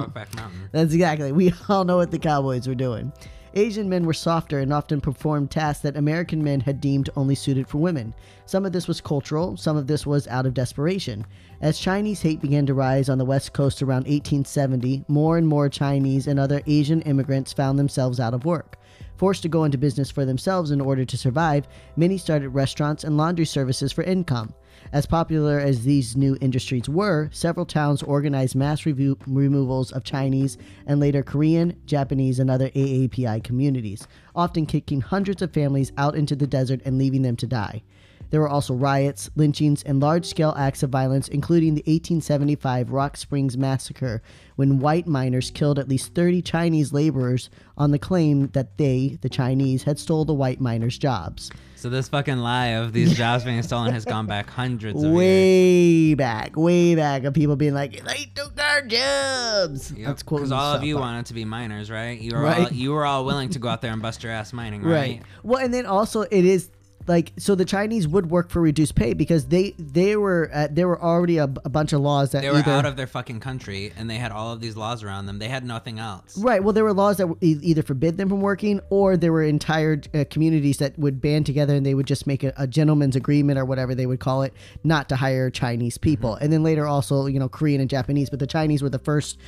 [0.73, 1.33] that's exactly.
[1.33, 3.13] We all know what the cowboys were doing.
[3.55, 7.67] Asian men were softer and often performed tasks that American men had deemed only suited
[7.67, 8.15] for women.
[8.47, 11.27] Some of this was cultural, some of this was out of desperation.
[11.61, 15.69] As Chinese hate began to rise on the West Coast around 1870, more and more
[15.69, 18.79] Chinese and other Asian immigrants found themselves out of work.
[19.17, 23.17] Forced to go into business for themselves in order to survive, many started restaurants and
[23.17, 24.55] laundry services for income.
[24.93, 30.59] As popular as these new industries were, several towns organized mass review- removals of Chinese
[30.87, 36.35] and later Korean, Japanese, and other AAPI communities, often kicking hundreds of families out into
[36.35, 37.83] the desert and leaving them to die.
[38.31, 43.17] There were also riots, lynchings, and large scale acts of violence, including the 1875 Rock
[43.17, 44.23] Springs Massacre,
[44.55, 49.29] when white miners killed at least 30 Chinese laborers on the claim that they, the
[49.29, 51.51] Chinese, had stole the white miners' jobs.
[51.81, 55.17] So this fucking lie of these jobs being stolen has gone back hundreds of years.
[55.17, 60.39] way back, way back of people being like, "They took our jobs." That's cool.
[60.39, 62.21] Because all of you wanted to be miners, right?
[62.21, 62.71] You were all Right.
[62.73, 64.93] you were all willing to go out there and bust your ass mining, right?
[64.93, 65.23] right?
[65.43, 66.69] Well, and then also it is
[67.07, 70.87] like so the Chinese would work for reduced pay because they they were uh, there
[70.87, 73.41] were already a, a bunch of laws that They were either out of their fucking
[73.41, 75.39] country and they had all of these laws around them.
[75.39, 76.37] They had nothing else.
[76.39, 76.63] Right.
[76.63, 80.01] Well, there were laws that e- either forbid them from working, or there were entire
[80.15, 83.59] uh, communities that would band together and they would just make a, a gentleman's agreement
[83.59, 84.53] or whatever they would call it,
[84.85, 86.35] not to hire Chinese people.
[86.35, 86.45] Mm-hmm.
[86.45, 89.39] And then later also, you know, Korean and Japanese, but the Chinese were the first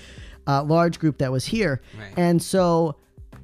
[0.46, 1.80] uh, large group that was here.
[1.98, 2.14] Right.
[2.16, 2.96] And so.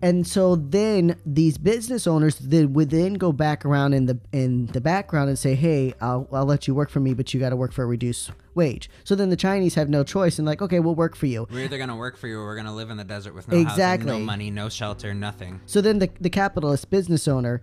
[0.02, 4.66] And so then these business owners then would then go back around in the in
[4.66, 7.50] the background and say, "Hey, I'll, I'll let you work for me, but you got
[7.50, 10.62] to work for a reduced wage." So then the Chinese have no choice and like,
[10.62, 12.90] "Okay, we'll work for you." We're either gonna work for you or we're gonna live
[12.90, 14.10] in the desert with no Exactly.
[14.10, 15.60] housing, no money, no shelter, nothing.
[15.66, 17.62] So then the, the capitalist business owner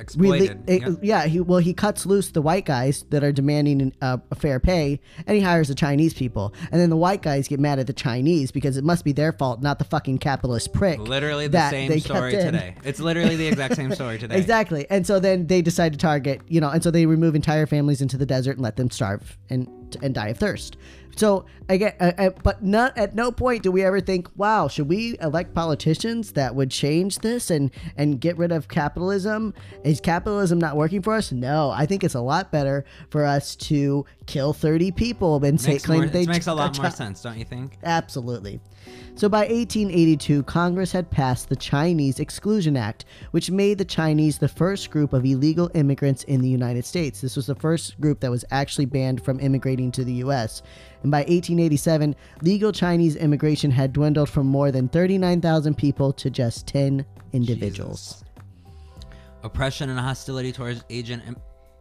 [0.00, 0.62] exploited.
[0.66, 0.98] Really, Yep.
[1.02, 1.26] yeah.
[1.26, 5.00] He well, he cuts loose the white guys that are demanding uh, a fair pay,
[5.26, 6.54] and he hires the Chinese people.
[6.70, 9.32] And then the white guys get mad at the Chinese because it must be their
[9.32, 10.98] fault, not the fucking capitalist prick.
[11.00, 12.74] Literally the that same story today.
[12.84, 14.36] It's literally the exact same story today.
[14.38, 14.86] Exactly.
[14.90, 18.00] And so then they decide to target, you know, and so they remove entire families
[18.00, 19.68] into the desert and let them starve and
[20.02, 20.76] and die of thirst.
[21.16, 24.88] So again, uh, uh, but not at no point do we ever think, wow, should
[24.88, 29.54] we elect politicians that would change this and and get rid of capitalism?
[29.82, 31.32] Is capitalism not working for us?
[31.32, 35.72] No, I think it's a lot better for us to kill 30 people and say
[35.72, 37.78] Makes, claim more, they it makes a lot more sense, don't you think?
[37.82, 38.60] Absolutely.
[39.16, 44.46] So by 1882, Congress had passed the Chinese Exclusion Act, which made the Chinese the
[44.46, 47.22] first group of illegal immigrants in the United States.
[47.22, 50.60] This was the first group that was actually banned from immigrating to the U.S.
[51.02, 56.66] And by 1887, legal Chinese immigration had dwindled from more than 39,000 people to just
[56.66, 57.02] 10
[57.32, 58.22] individuals.
[58.22, 58.24] Jesus.
[59.44, 61.36] Oppression and hostility towards Asian.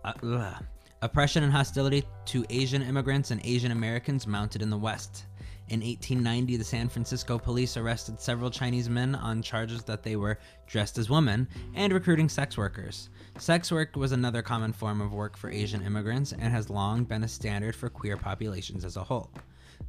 [0.06, 0.54] Uh.
[1.02, 5.26] Oppression and hostility to Asian immigrants and Asian Americans mounted in the West.
[5.67, 10.38] In 1890, the San Francisco police arrested several Chinese men on charges that they were
[10.67, 13.10] dressed as women and recruiting sex workers.
[13.39, 17.23] Sex work was another common form of work for Asian immigrants and has long been
[17.23, 19.32] a standard for queer populations as a whole.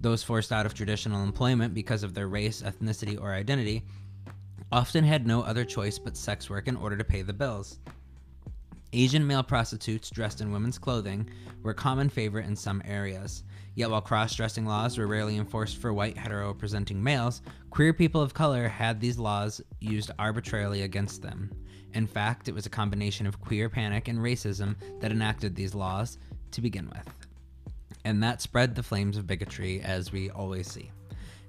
[0.01, 3.85] Those forced out of traditional employment because of their race, ethnicity, or identity
[4.73, 7.81] often had no other choice but sex work in order to pay the bills.
[8.93, 11.29] Asian male prostitutes dressed in women's clothing
[11.63, 13.43] were a common favorite in some areas.
[13.77, 18.69] Yet while cross-dressing laws were rarely enforced for white hetero-presenting males, queer people of color
[18.69, 21.51] had these laws used arbitrarily against them.
[21.93, 26.17] In fact, it was a combination of queer panic and racism that enacted these laws
[26.53, 27.15] to begin with.
[28.07, 30.91] And that spread the flames of bigotry, as we always see.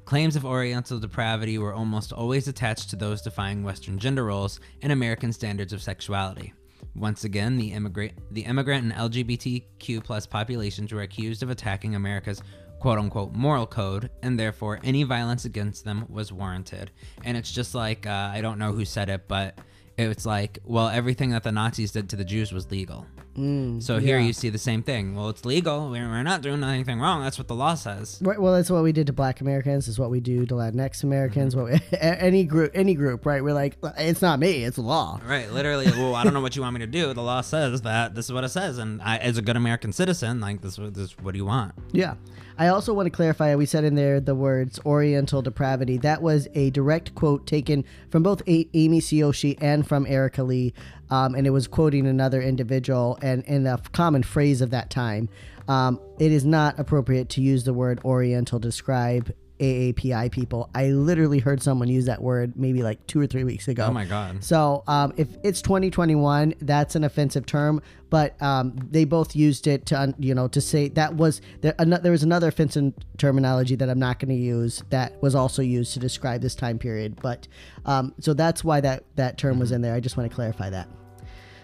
[0.04, 4.92] Claims of Oriental depravity were almost always attached to those defying Western gender roles and
[4.92, 6.54] American standards of sexuality.
[6.98, 12.42] Once again, the immigrant, the immigrant and LGBTQ plus populations were accused of attacking America's
[12.80, 16.92] quote unquote moral code, and therefore any violence against them was warranted.
[17.24, 19.60] And it's just like, uh, I don't know who said it, but
[19.98, 23.06] it's like, well, everything that the Nazis did to the Jews was legal.
[23.38, 24.26] Mm, so here yeah.
[24.26, 25.16] you see the same thing.
[25.16, 25.90] Well, it's legal.
[25.90, 27.22] We're, we're not doing anything wrong.
[27.22, 28.20] That's what the law says.
[28.22, 29.88] Right, well, that's what we did to Black Americans.
[29.88, 31.54] Is what we do to Latinx Americans.
[31.56, 31.72] Mm-hmm.
[31.72, 33.44] What we, any group, any group, right?
[33.44, 35.20] We're like, it's not me, it's the law.
[35.26, 35.86] Right, literally.
[35.86, 37.14] Well, I don't know what you want me to do.
[37.14, 39.94] The law says that this is what it says, and I, as a good American
[39.94, 41.74] citizen, like this, this, what do you want?
[41.92, 42.16] Yeah.
[42.60, 43.54] I also want to clarify.
[43.56, 45.98] We said in there the words Oriental depravity.
[45.98, 50.74] That was a direct quote taken from both a- Amy Sueyoshi and from Erika Lee,
[51.10, 55.30] um, and it was quoting another individual and in a common phrase of that time.
[55.68, 60.70] Um, it is not appropriate to use the word Oriental to describe AAPI people.
[60.76, 63.86] I literally heard someone use that word maybe like two or three weeks ago.
[63.86, 64.44] Oh my God.
[64.44, 67.82] So um, if it's 2021, that's an offensive term.
[68.10, 71.76] But um, they both used it to, you know, to say that was there.
[71.78, 75.62] An- there was another offensive terminology that I'm not going to use that was also
[75.62, 77.20] used to describe this time period.
[77.22, 77.48] But
[77.86, 79.94] um, so that's why that that term was in there.
[79.94, 80.88] I just want to clarify that.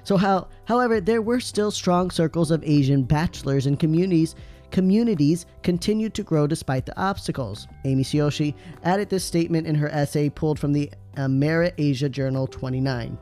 [0.03, 4.35] So how, however, there were still strong circles of Asian bachelors and communities.
[4.71, 7.67] Communities continued to grow despite the obstacles.
[7.85, 13.17] Amy Sueyoshi added this statement in her essay pulled from the Amerasia Journal 29.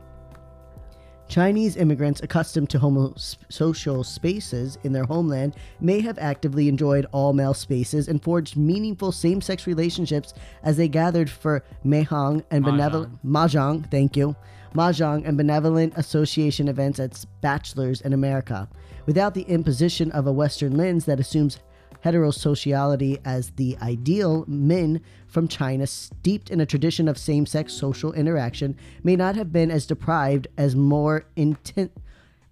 [1.28, 7.54] Chinese immigrants accustomed to homosocial spaces in their homeland may have actively enjoyed all male
[7.54, 13.90] spaces and forged meaningful same sex relationships as they gathered for Mahjong and benevolent Mahjong,
[13.90, 14.36] thank you,
[14.74, 18.70] Mahjong and benevolent association events at bachelors in America.
[19.06, 21.60] Without the imposition of a Western lens that assumes
[22.06, 28.14] heterosociality as the ideal, men from China, steeped in a tradition of same sex social
[28.14, 31.92] interaction, may not have been as deprived as more intent.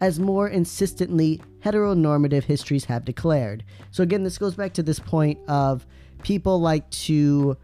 [0.01, 3.65] As more insistently heteronormative histories have declared.
[3.91, 5.85] So, again, this goes back to this point of
[6.23, 7.57] people like to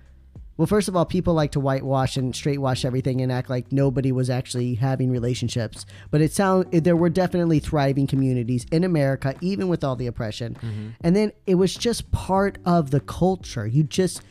[0.57, 4.11] well, first of all, people like to whitewash and straightwash everything and act like nobody
[4.11, 5.85] was actually having relationships.
[6.11, 10.55] But it sound there were definitely thriving communities in America, even with all the oppression.
[10.55, 10.89] Mm-hmm.
[11.01, 13.67] And then it was just part of the culture.
[13.67, 14.21] You just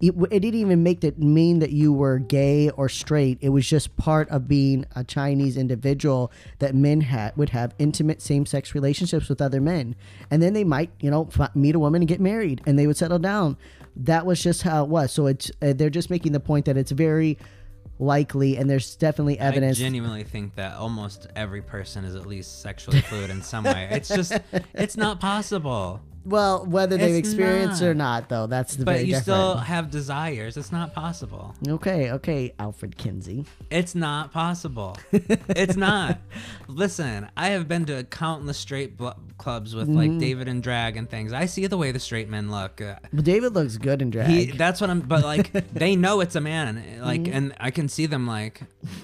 [0.00, 3.38] it, it didn't even make that mean that you were gay or straight.
[3.40, 8.22] It was just part of being a Chinese individual that men had would have intimate
[8.22, 9.94] same-sex relationships with other men,
[10.30, 12.96] and then they might, you know, meet a woman and get married, and they would
[12.96, 13.56] settle down.
[13.96, 15.12] That was just how it was.
[15.12, 17.38] So it's uh, they're just making the point that it's very
[17.98, 19.78] likely, and there's definitely evidence.
[19.78, 23.88] I genuinely think that almost every person is at least sexually fluid in some way.
[23.90, 24.32] It's just,
[24.74, 26.00] it's not possible.
[26.24, 29.22] Well, whether they've It's experienced or not, though, that's the But very you different.
[29.24, 30.56] still have desires.
[30.56, 31.54] It's not possible.
[31.66, 33.46] Okay, okay, Alfred Kinsey.
[33.70, 34.96] It's not possible.
[35.12, 36.18] it's not.
[36.68, 39.96] Listen, I have been to countless straight bl- clubs with Mm-hmm.
[39.96, 41.32] like David and drag and things.
[41.32, 42.80] I see the way the straight men look.
[42.80, 44.28] Uh, Well, David looks good in drag.
[44.28, 45.00] he, that's what I'm.
[45.00, 46.84] But like, they know it's a man.
[47.00, 47.32] Like, Mm-hmm.
[47.32, 48.60] and I can see them like,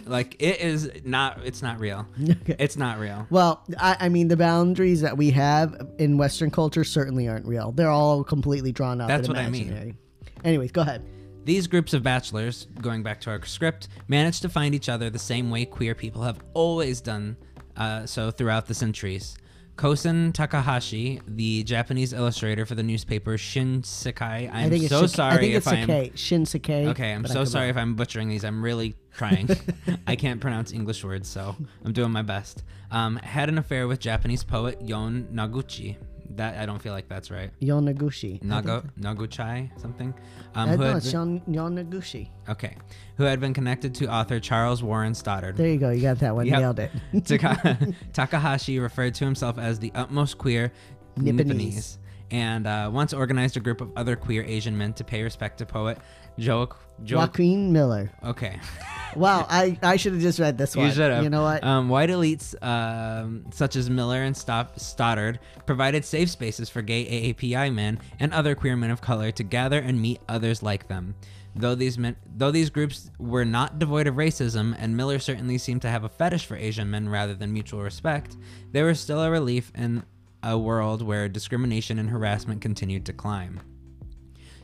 [0.07, 1.41] like it is not.
[1.45, 2.07] It's not real.
[2.59, 3.27] It's not real.
[3.31, 7.71] well, I, I mean, the boundaries that we have in Western culture certainly aren't real.
[7.71, 9.07] They're all completely drawn up.
[9.07, 9.69] That's and what I mean.
[9.69, 9.95] imaginary.
[10.43, 11.05] Anyways, go ahead.
[11.45, 15.21] These groups of bachelors, going back to our script, managed to find each other the
[15.21, 17.37] same way queer people have always done
[17.77, 19.37] uh, so throughout the centuries.
[19.77, 25.15] Kosen Takahashi, the Japanese illustrator for the newspaper Shinsekai, I'm I think it's so Shik-
[25.15, 26.11] sorry I think if I'm Sakai.
[26.17, 26.87] Shinsekai.
[26.89, 27.13] okay.
[27.13, 28.45] I'm so sorry if I'm butchering these.
[28.45, 29.49] I'm really trying.
[30.09, 32.65] I can't pronounce English words, so I'm doing my best.
[32.91, 35.97] Um, had an affair with Japanese poet Yone Noguchi.
[36.37, 37.51] That I don't feel like that's right.
[37.61, 38.43] Yonaguchi.
[38.43, 40.15] Nago Naguchai something.
[40.55, 42.29] Um, I who know had Yon, Yonaguchi.
[42.49, 42.77] Okay.
[43.17, 45.57] Who had been connected to author Charles Warren Stoddard.
[45.57, 45.91] There you go.
[45.91, 46.47] You got that one.
[46.47, 46.59] Yep.
[46.59, 46.91] Nailed it.
[47.25, 50.73] Taka- Takahashi referred to himself as the utmost queer
[51.19, 51.37] Nipponese.
[51.47, 51.99] Nipponese,
[52.31, 55.67] and uh, once organized a group of other queer Asian men to pay respect to
[55.67, 55.99] poet.
[56.39, 56.69] Joe
[57.09, 58.11] Joaquin Miller.
[58.25, 58.61] okay.
[59.15, 60.87] Wow, I, I should have just read this one.
[60.89, 61.25] You should have.
[61.25, 61.65] You know what?
[61.65, 67.33] Um, white elites um, such as Miller and Stop- Stoddard provided safe spaces for gay
[67.33, 71.15] AAPI men and other queer men of color to gather and meet others like them.
[71.55, 75.81] Though these men, though these groups were not devoid of racism, and Miller certainly seemed
[75.83, 78.37] to have a fetish for Asian men rather than mutual respect,
[78.73, 80.05] they were still a relief in
[80.47, 83.61] a world where discrimination and harassment continued to climb.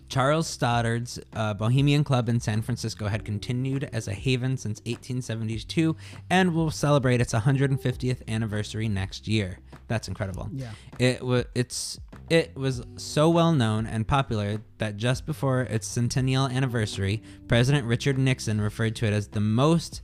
[0.08, 5.96] Charles Stoddard's uh, Bohemian Club in San Francisco had continued as a haven since 1872
[6.28, 9.58] and will celebrate its 150th anniversary next year.
[9.88, 10.50] That's incredible.
[10.52, 10.70] Yeah.
[10.98, 16.46] It was it's it was so well known and popular that just before its centennial
[16.46, 20.02] anniversary, President Richard Nixon referred to it as the most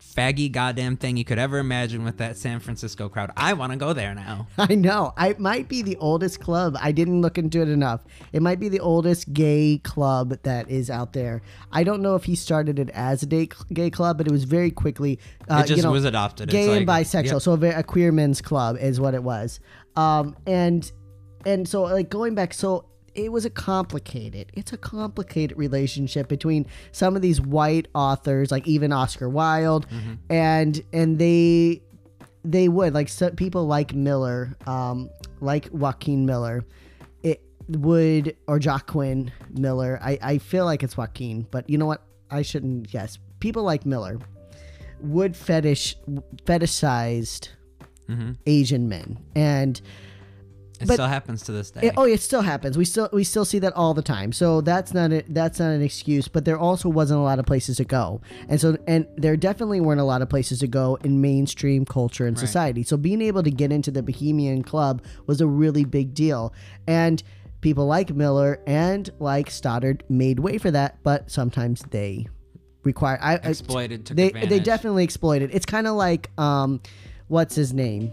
[0.00, 3.30] faggy goddamn thing you could ever imagine with that San Francisco crowd.
[3.36, 4.48] I want to go there now.
[4.58, 5.12] I know.
[5.16, 6.76] I it might be the oldest club.
[6.80, 8.04] I didn't look into it enough.
[8.32, 11.42] It might be the oldest gay club that is out there.
[11.70, 14.44] I don't know if he started it as a day, gay club, but it was
[14.44, 15.18] very quickly.
[15.48, 16.48] Uh, It just you know, was adopted.
[16.50, 17.42] Gay and bisexual, Yep.
[17.42, 19.60] so a, a queer men's club is what it was.
[19.96, 20.90] Um, and
[21.46, 22.86] and so like going back, so
[23.24, 24.50] it was a complicated.
[24.54, 30.14] It's a complicated relationship between some of these white authors, like even Oscar Wilde, Mm-hmm.
[30.30, 31.82] and and they
[32.44, 36.64] they would like so people like Miller, um, like Joaquin Miller,
[37.22, 39.98] it would or Joaquin Miller.
[40.02, 42.02] I I feel like it's Joaquin, but you know what?
[42.30, 42.90] I shouldn't.
[42.90, 44.18] guess people like Miller
[45.00, 45.96] would fetish
[46.46, 47.48] fetishized
[48.08, 48.36] Mhm.
[48.46, 49.80] Asian men, and
[50.80, 51.80] It But- still happens to this day.
[51.88, 52.78] it, oh, it still happens.
[52.78, 54.32] We still we still see that all the time.
[54.32, 56.26] So that's not a, that's not an excuse.
[56.26, 59.80] But there also wasn't a lot of places to go, and so and there definitely
[59.80, 62.46] weren't a lot of places to go in mainstream culture and Right.
[62.46, 62.82] society.
[62.82, 66.52] So being able to get into the Bohemian Club was a really big deal,
[66.86, 67.22] and
[67.60, 70.96] people like Miller and like Stoddard made way for that.
[71.02, 72.26] But sometimes they
[72.84, 74.48] require I, I- Exploited, took they advantage.
[74.48, 75.50] they definitely exploited.
[75.52, 76.80] It's kind of like um,
[77.28, 78.12] what's his name?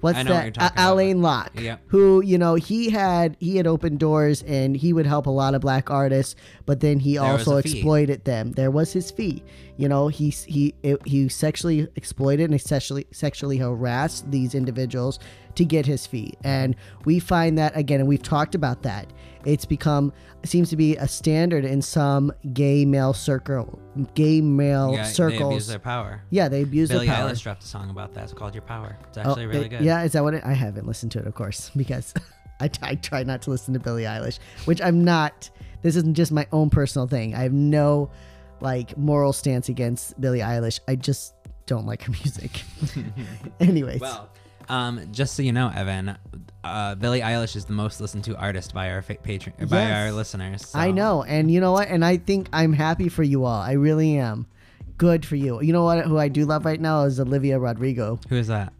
[0.00, 0.56] What's what that?
[0.56, 0.72] A- about.
[0.76, 1.76] Alain Locke, Yeah.
[1.88, 5.54] who you know he had he had opened doors and he would help a lot
[5.54, 6.34] of black artists,
[6.66, 8.52] but then he There also exploited them.
[8.52, 9.42] There was his fee.
[9.76, 15.18] You know he he it, he sexually exploited and sexually sexually harassed these individuals
[15.60, 19.12] to get his fee, and we find that again, and we've talked about that.
[19.44, 23.78] It's become seems to be a standard in some gay male circle,
[24.14, 26.22] gay male circles, Yeah, They abuse their power.
[26.30, 27.30] yeah, they abuse Billie their power.
[27.30, 28.24] Eilish dropped a song about that.
[28.24, 28.96] It's called Your Power.
[29.08, 29.80] It's Oh, actually really it- good.
[29.82, 32.14] Yeah, is that what it, I haven't listened to it, of course, because
[32.60, 35.50] I, I try not to listen to Billie Eilish, which I'm not.
[35.82, 37.34] This isn't just my own personal thing.
[37.34, 38.10] I have no
[38.60, 40.80] like moral stance against Billie Eilish.
[40.88, 41.34] I just
[41.66, 42.62] don't like her music.
[43.60, 44.28] Anyways, Well,
[44.70, 46.16] um, just so you know, Evan,
[46.64, 50.12] uh, Billie Eilish is the most listened to artist by our fa- patron by our
[50.12, 50.68] listeners.
[50.68, 51.88] so- I know, and you know what?
[51.88, 53.60] And I think I'm happy for you all.
[53.60, 54.46] I really am.
[54.98, 55.60] Good for you.
[55.62, 56.04] You know what?
[56.04, 58.20] Who I do love right now is Olivia Rodrigo.
[58.28, 58.72] Who is that?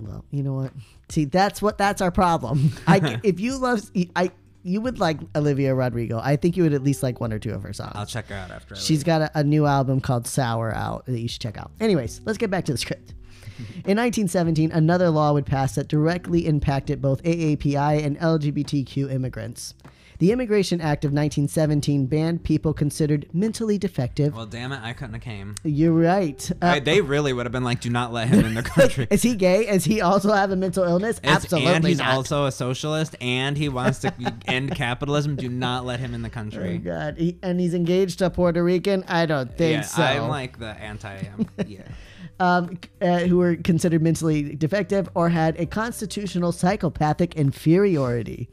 [0.00, 0.72] Well, you know what?
[1.10, 2.72] See, that's what that's our problem.
[2.86, 3.82] I if you love
[4.16, 4.30] I
[4.62, 6.18] you would like Olivia Rodrigo.
[6.18, 7.92] I think you would at least like one or two of her songs.
[7.94, 8.74] I'll check her out after.
[8.74, 11.70] I She's got a, a new album called Sour out that you should check out.
[11.80, 13.12] Anyways, let's get back to the script.
[13.84, 19.74] In 1917, another law would pass that directly impacted both AAPI and LGBTQ immigrants.
[20.20, 24.34] The Immigration Act of 1917 banned people considered mentally defective.
[24.34, 25.56] Well, damn it, I couldn't have came.
[25.64, 26.50] You're right.
[26.62, 29.08] Uh, I- they really would have been like, do not let him in the country.
[29.10, 29.66] is he gay?
[29.66, 31.18] Does he also have a mental illness?
[31.18, 32.14] It's- Absolutely and he's not.
[32.14, 34.14] also a socialist, and he wants to
[34.46, 35.34] end capitalism.
[35.34, 36.78] Do not let him in the Oh, country.
[36.78, 37.16] God.
[37.18, 39.04] He, and he's engaged to Puerto Rican?
[39.08, 40.02] I don't think yeah, so.
[40.04, 41.26] I'm like the anti.
[41.36, 41.82] Um, yeah.
[42.40, 48.48] Um, uh, who were considered mentally defective or had a constitutional psychopathic inferiority.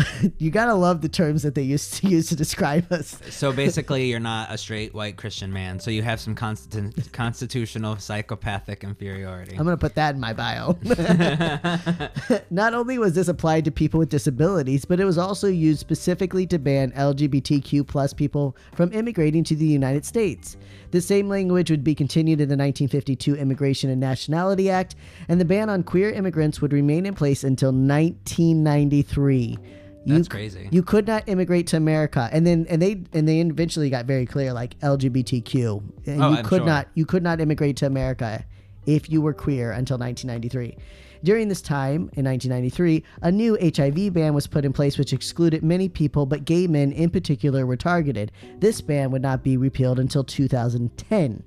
[0.38, 3.18] you gotta love the terms that they used to use to describe us.
[3.30, 5.80] So basically, you're not a straight white Christian man.
[5.80, 9.52] So you have some constant, constitutional psychopathic inferiority.
[9.52, 10.78] I'm gonna put that in my bio.
[12.50, 16.46] Not only was this applied to people with disabilities, but it was also used specifically
[16.46, 20.56] to ban LGBTQ plus people from immigrating to the United States.
[20.90, 24.94] The same language would be continued in the 1952 Immigration and Nationality Act,
[25.28, 29.58] and the ban on queer immigrants would remain in place until 1993.
[30.04, 30.68] You, That's crazy.
[30.72, 34.26] You could not immigrate to America, and then and they and they eventually got very
[34.26, 35.82] clear, like LGBTQ.
[36.06, 36.66] And Oh, you I'm could sure.
[36.66, 38.44] not you could not immigrate to America
[38.84, 40.76] if you were queer until 1993.
[41.22, 45.62] During this time, in 1993, a new HIV ban was put in place which excluded
[45.62, 48.32] many people, but gay men in particular were targeted.
[48.58, 51.44] This ban would not be repealed until 2010.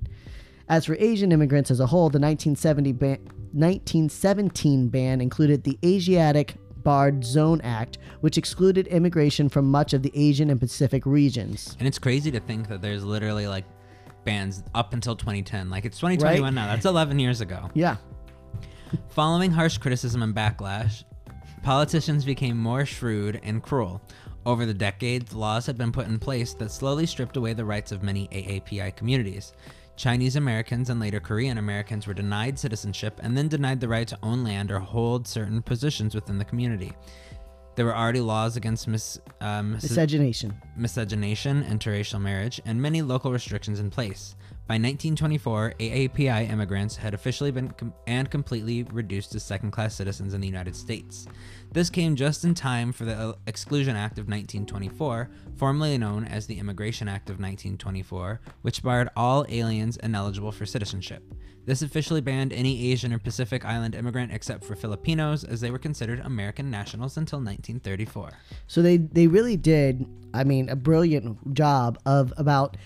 [0.66, 3.18] As for Asian immigrants as a whole, the 1970 ban,
[3.52, 6.56] 1917 ban included the Asiatic
[6.86, 11.76] Barred Zone Act, which excluded immigration from much of the Asian and Pacific regions.
[11.80, 13.64] And it's crazy to think that there's literally like
[14.22, 15.68] bans up until 2010.
[15.68, 16.68] Like it's 2021 now.
[16.68, 17.70] That's 11 years ago.
[17.74, 17.96] Yeah.
[19.08, 21.02] Following harsh criticism and backlash,
[21.64, 24.00] politicians became more shrewd and cruel.
[24.44, 27.90] Over the decades, laws had been put in place that slowly stripped away the rights
[27.90, 29.54] of many AAPI communities.
[29.96, 34.18] Chinese Americans and later Korean Americans were denied citizenship and then denied the right to
[34.22, 36.92] own land or hold certain positions within the community.
[37.76, 40.54] There were already laws against mis- um, mis- Miscegenation.
[40.76, 44.34] miscegenation, interracial marriage, and many local restrictions in place.
[44.68, 50.34] By 1924, AAPI immigrants had officially been com- and completely reduced to second class citizens
[50.34, 51.28] in the United States.
[51.70, 56.48] This came just in time for the uh, Exclusion Act of 1924, formerly known as
[56.48, 61.22] the Immigration Act of 1924, which barred all aliens ineligible for citizenship.
[61.64, 65.78] This officially banned any Asian or Pacific Island immigrant except for Filipinos, as they were
[65.78, 68.30] considered American nationals until 1934.
[68.66, 72.76] So they they really did, I mean, a brilliant job of about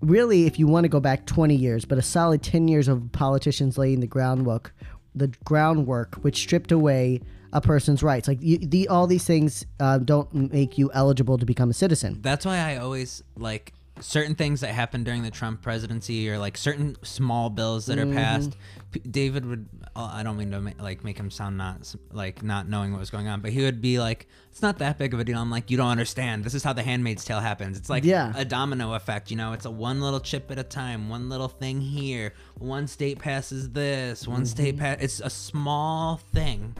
[0.00, 3.10] really if you want to go back 20 years, but a solid 10 years of
[3.12, 4.74] politicians laying the groundwork,
[5.14, 7.20] the groundwork which stripped away
[7.52, 8.28] a person's rights.
[8.28, 12.18] Like you, the all these things uh, don't make you eligible to become a citizen.
[12.20, 16.56] That's why I always like certain things that happened during the Trump presidency or like
[16.56, 18.56] certain small bills that are passed.
[18.92, 22.68] P- David would uh, I don't mean to like make him sound not like not
[22.68, 25.20] knowing what was going on, but he would be like it's not that big of
[25.20, 25.38] a deal.
[25.38, 26.44] I'm like you don't understand.
[26.44, 27.78] This is how the handmaid's tale happens.
[27.78, 28.32] It's like Yeah.
[28.36, 31.48] a domino effect, you know, it's a one little chip at a time, one little
[31.48, 32.34] thing here.
[32.58, 36.76] One state passes this, one state pass it's a small thing.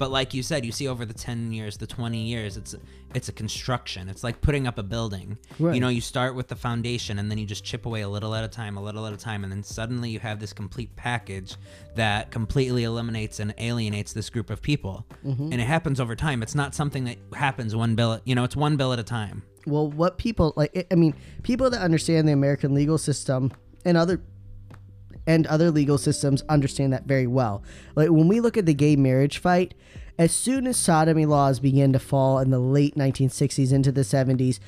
[0.00, 2.74] But like you said, you see over the 10 years, the 20 years, it's
[3.14, 4.08] it's a construction.
[4.08, 5.36] It's like putting up a building.
[5.58, 5.74] Right.
[5.74, 8.34] You know, you start with the foundation and then you just chip away a little
[8.34, 10.96] at a time, a little at a time, and then suddenly you have this complete
[10.96, 11.56] package
[11.96, 15.06] that completely eliminates and alienates this group of people.
[15.22, 15.52] Mm-hmm.
[15.52, 16.42] And it happens over time.
[16.42, 19.04] It's not something that happens one bill, at, you know, it's one bill at a
[19.04, 19.42] time.
[19.66, 23.52] Well, what people like, I mean, people that understand the American legal system
[23.84, 24.22] and other
[25.26, 27.62] and other legal systems understand that very well.
[27.94, 29.74] Like when we look at the gay marriage fight,
[30.18, 34.60] as soon as sodomy laws began to fall in the late 1960s into the 70s,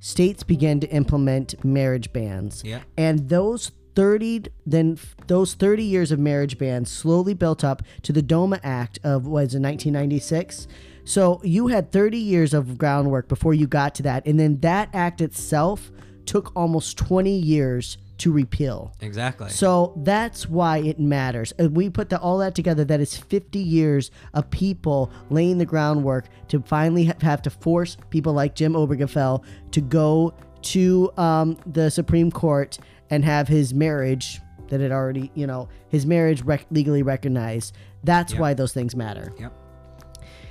[0.00, 2.62] states began to implement marriage bans.
[2.64, 2.82] Yeah.
[2.96, 4.96] And those 30 then
[5.26, 9.54] those 30 years of marriage bans slowly built up to the DOMA Act of was
[9.54, 10.68] in 1996.
[11.04, 14.88] So you had 30 years of groundwork before you got to that and then that
[14.92, 15.90] act itself
[16.26, 18.92] took almost 20 years to repeal.
[19.00, 19.48] Exactly.
[19.50, 21.52] So that's why it matters.
[21.58, 22.84] And we put the, all that together.
[22.84, 27.96] That is 50 years of people laying the groundwork to finally ha- have to force
[28.10, 32.78] people like Jim Obergefell to go to um, the Supreme Court
[33.10, 37.74] and have his marriage that had already, you know, his marriage rec- legally recognized.
[38.04, 38.40] That's Yep.
[38.40, 39.32] why those things matter.
[39.38, 39.52] yep.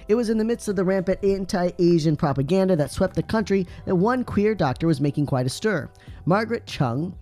[0.08, 3.68] It was in the midst of the rampant anti Asian propaganda that swept the country
[3.86, 5.90] that one queer doctor was making quite a stir.
[6.26, 7.14] Margaret Chung,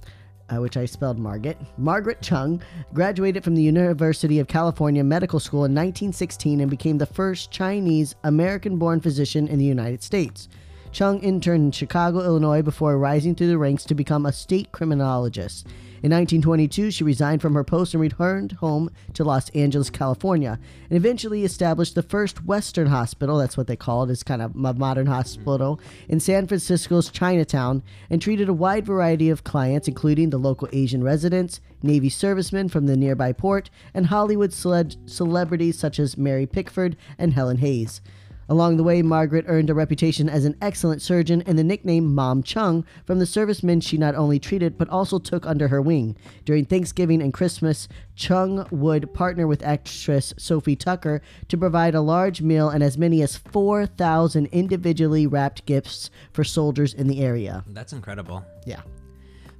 [0.49, 2.61] uh, which I spelled Margaret, Margaret Chung
[2.93, 8.15] graduated from the University of California Medical School in 1916 and became the first Chinese
[8.23, 10.47] American born physician in the United States.
[10.91, 15.67] Chung interned in Chicago, Illinois before rising through the ranks to become a state criminologist.
[16.05, 20.95] In 1922, she resigned from her post and returned home to Los Angeles, California, and
[20.95, 24.73] eventually established the first Western hospital, that's what they call it, it's kind of a
[24.75, 30.37] modern hospital, in San Francisco's Chinatown, and treated a wide variety of clients, including the
[30.37, 36.19] local Asian residents, Navy servicemen from the nearby port, and Hollywood cele- celebrities such as
[36.19, 37.99] Mary Pickford and Helen Hayes.
[38.47, 42.43] Along the way, Margaret earned a reputation as an excellent surgeon and the nickname Mom
[42.43, 46.15] Chung from the servicemen she not only treated but also took under her wing.
[46.43, 52.41] During Thanksgiving and Christmas, Chung would partner with actress Sophie Tucker to provide a large
[52.41, 57.63] meal and as many as 4,000 individually wrapped gifts for soldiers in the area.
[57.67, 58.45] That's incredible.
[58.65, 58.81] Yeah.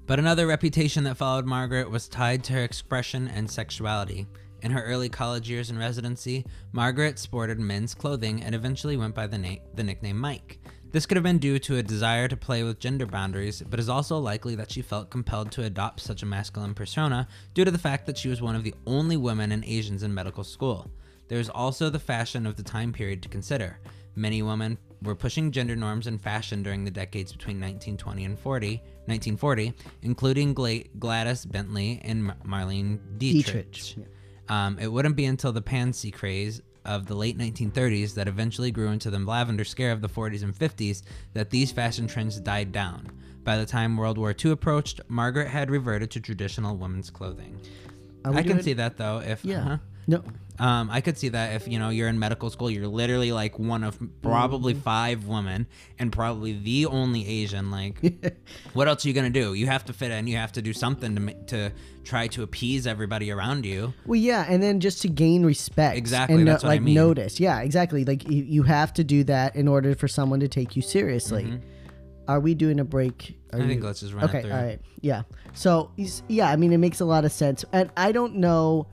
[0.08, 4.28] But another reputation that followed Margaret was tied to her expression and sexuality.
[4.66, 9.28] In her early college years and residency, Margaret sported men's clothing and eventually went by
[9.28, 10.58] the, na- the nickname Mike.
[10.92, 13.90] This could have been due to a desire to play with gender boundaries, but is
[13.90, 17.78] also likely that she felt compelled to adopt such a masculine persona due to the
[17.78, 20.90] fact that she was one of the only women and Asians in medical school.
[21.28, 23.78] There is also the fashion of the time period to consider.
[24.16, 28.78] Many women were pushing gender norms in fashion during the decades between 1920 and 40,
[28.78, 33.72] 1940, including Gladys Bentley and Marlene Dietrich.
[33.72, 34.15] Dietrich, yeah.
[34.50, 38.90] Um, it wouldn't be until the pansy craze of the late 1930s that eventually grew
[38.90, 41.02] into the lavender scare of the 40s and 50s
[41.34, 43.10] that these fashion trends died down.
[43.44, 47.60] By the time World War II approached, Margaret had reverted to traditional women's clothing.
[48.24, 49.20] I can see that though.
[49.20, 49.60] If Yeah.
[49.62, 49.78] uh-huh.
[50.08, 50.24] No.
[50.58, 53.60] Um, I could see that if you know you're in medical school, you're literally like
[53.60, 54.84] one of probably Mm-hmm.
[54.84, 55.68] five women
[56.00, 57.72] and probably the only Asian.
[57.72, 58.00] Like,
[58.74, 59.54] what else are you gonna do?
[59.54, 60.28] You have to fit in.
[60.28, 61.72] You have to do something to to
[62.06, 63.94] try to appease everybody around you.
[64.06, 66.84] Well, yeah, and then just to gain respect, Exactly, and that's uh, what I like
[66.84, 66.96] mean.
[66.96, 68.06] notice, yeah, exactly.
[68.06, 71.60] Like you, you have to do that in order for someone to take you seriously.
[72.30, 73.38] Are we doing a break?
[73.52, 73.66] Are Mm-hmm.
[73.66, 75.24] I think you- let's just run okay, all right, yeah.
[75.54, 75.92] So
[76.30, 78.88] yeah, I mean, it makes a lot of sense, and I don't know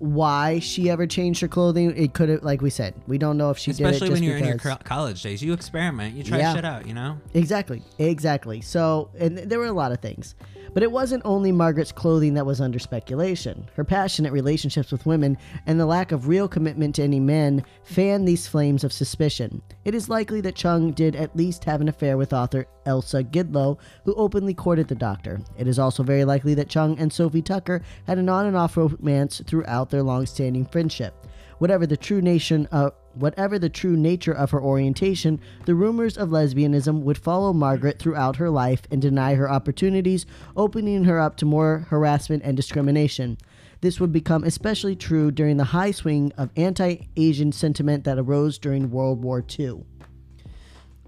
[0.00, 1.94] why she ever changed her clothing.
[1.96, 4.22] It could have, like we said, we don't know if she did it Especially when
[4.22, 6.54] you're in your co- college days, you experiment, you try Yeah.
[6.54, 6.86] shit out.
[6.86, 7.18] You know.
[7.34, 8.62] Exactly, exactly.
[8.62, 10.34] So, and there were a lot of things.
[10.72, 13.68] But it wasn't only Margaret's clothing that was under speculation.
[13.74, 18.26] Her passionate relationships with women and the lack of real commitment to any men fanned
[18.26, 19.62] these flames of suspicion.
[19.84, 23.78] It is likely that Chung did at least have an affair with author Elsa Gidlow,
[24.04, 25.40] who openly courted the doctor.
[25.58, 28.76] It is also very likely that Chung and Sophie Tucker had an on and off
[28.76, 31.14] romance throughout their long standing friendship.
[31.58, 36.28] Whatever the true nation of whatever the true nature of her orientation, the rumors of
[36.28, 41.44] lesbianism would follow Margaret throughout her life and deny her opportunities, opening her up to
[41.44, 43.38] more harassment and discrimination.
[43.80, 48.90] This would become especially true during the high swing of anti-Asian sentiment that arose during
[48.90, 49.84] World War II.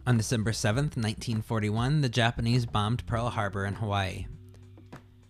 [0.07, 4.27] On December 7th, 1941, the Japanese bombed Pearl Harbor in Hawaii.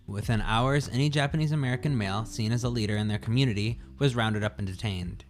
[0.07, 4.43] Within hours, any Japanese American male seen as a leader in their community was rounded
[4.43, 5.25] up and detained.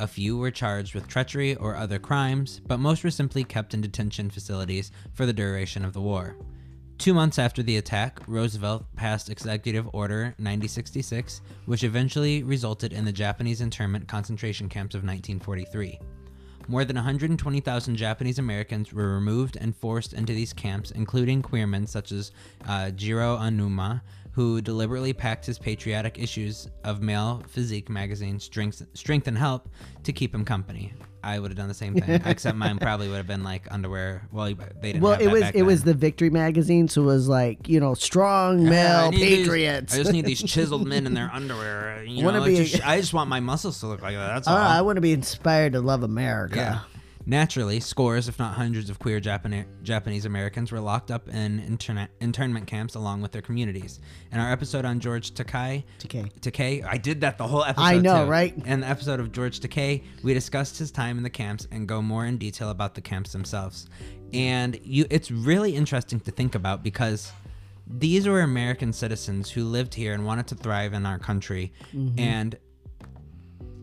[0.00, 3.82] A few were charged with treachery or other crimes, but most were simply kept in
[3.82, 6.38] detention facilities for the duration of the war.
[6.96, 13.12] Two months after the attack, Roosevelt passed Executive Order 9066, which eventually resulted in the
[13.12, 15.98] Japanese internment concentration camps of 1943.
[16.66, 22.10] More than 120,000 Japanese Americans were removed and forced into these camps, including queermen such
[22.10, 22.32] as
[22.66, 24.00] uh, Jiro Onuma,
[24.32, 29.68] who deliberately packed his patriotic issues of male physique magazine Strength, Strength and Health
[30.04, 30.92] to keep him company.
[31.22, 34.26] I would have done the same thing, except mine probably would have been like underwear.
[34.32, 35.02] Well, they didn't.
[35.02, 38.64] Well, it was it was the Victory magazine, so it was like you know strong
[38.68, 39.94] male need these- patriots.
[39.94, 42.02] I just need these chiseled men in their underwear.
[42.04, 44.28] You know, just- I just want my muscles to look like that.
[44.34, 44.56] That's Uh, all.
[44.56, 46.56] I want to be inspired to love America.
[46.56, 46.99] Yeah.
[47.26, 51.78] Naturally, scores, if not hundreds, of queer Japan- Japanese Americans were locked up in
[52.20, 54.00] internment camps along with their communities.
[54.32, 56.32] In our episode on George Takei, Takei.
[56.40, 57.84] Takei, I did that the whole episode.
[57.84, 58.30] I know, too.
[58.30, 58.56] right?
[58.66, 62.00] In the episode of George Takei, we discussed his time in the camps and go
[62.00, 63.86] more in detail about the camps themselves.
[64.32, 67.30] And you, it's really interesting to think about because
[67.86, 72.18] these were American citizens who lived here and wanted to thrive in our country, Mm-hmm.
[72.18, 72.56] and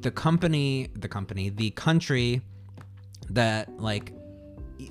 [0.01, 2.41] the company, the company, the country
[3.31, 4.13] that like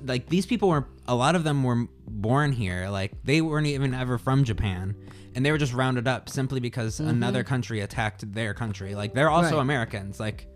[0.05, 3.93] like these people were a lot of them were born here like they weren't even
[3.93, 4.95] ever from japan
[5.35, 9.29] and they were just rounded up simply because another country attacked their country like they're
[9.29, 9.55] also Mm-hmm.
[9.57, 9.61] Right.
[9.61, 10.47] americans like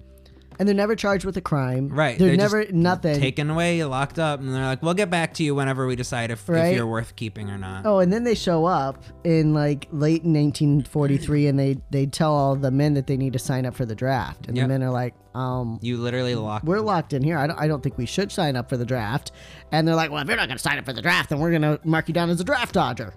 [0.59, 1.87] And they're never charged with a crime.
[1.89, 3.19] right They're, just never nothing.
[3.19, 6.29] taken away locked up and they're like we'll get back to you whenever we decide
[6.29, 6.67] if, Right.
[6.67, 10.23] if you're worth keeping or not Oh, and then they show up in like late
[10.23, 13.85] 1943, and they they tell all the men that they need to sign up for
[13.85, 14.63] the draft, and Yep.
[14.63, 15.79] the men are like, um.
[15.81, 17.37] you literally locked We're locked in here.
[17.37, 19.31] I don't, I don't think we should sign up for the draft.
[19.71, 21.39] And they're like, well, if you're not going to sign up for the draft, then
[21.39, 23.13] we're going to mark you down as a draft dodger.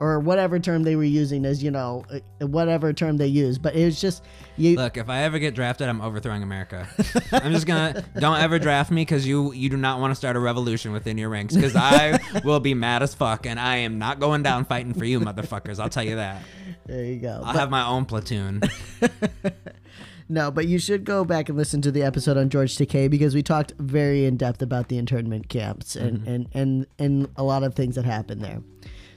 [0.00, 3.76] Or whatever term they were using is you know uh, whatever term they use But
[3.76, 4.24] it was just
[4.56, 4.76] you.
[4.76, 6.88] Look, if I ever get drafted, I'm overthrowing America.
[7.32, 10.36] I'm just gonna don't ever draft me because you you do not want to start
[10.36, 13.98] a revolution within your ranks because I will be mad as fuck and I am
[13.98, 15.78] not going down fighting for you motherfuckers.
[15.78, 16.42] I'll tell you that.
[16.86, 17.42] there you go.
[17.44, 18.62] I'll have my own platoon.
[20.32, 23.34] No, but you should go back and listen to the episode on George Takei because
[23.34, 27.64] we talked very in depth about the internment camps and, and, and, and a lot
[27.64, 28.60] of things that happened there.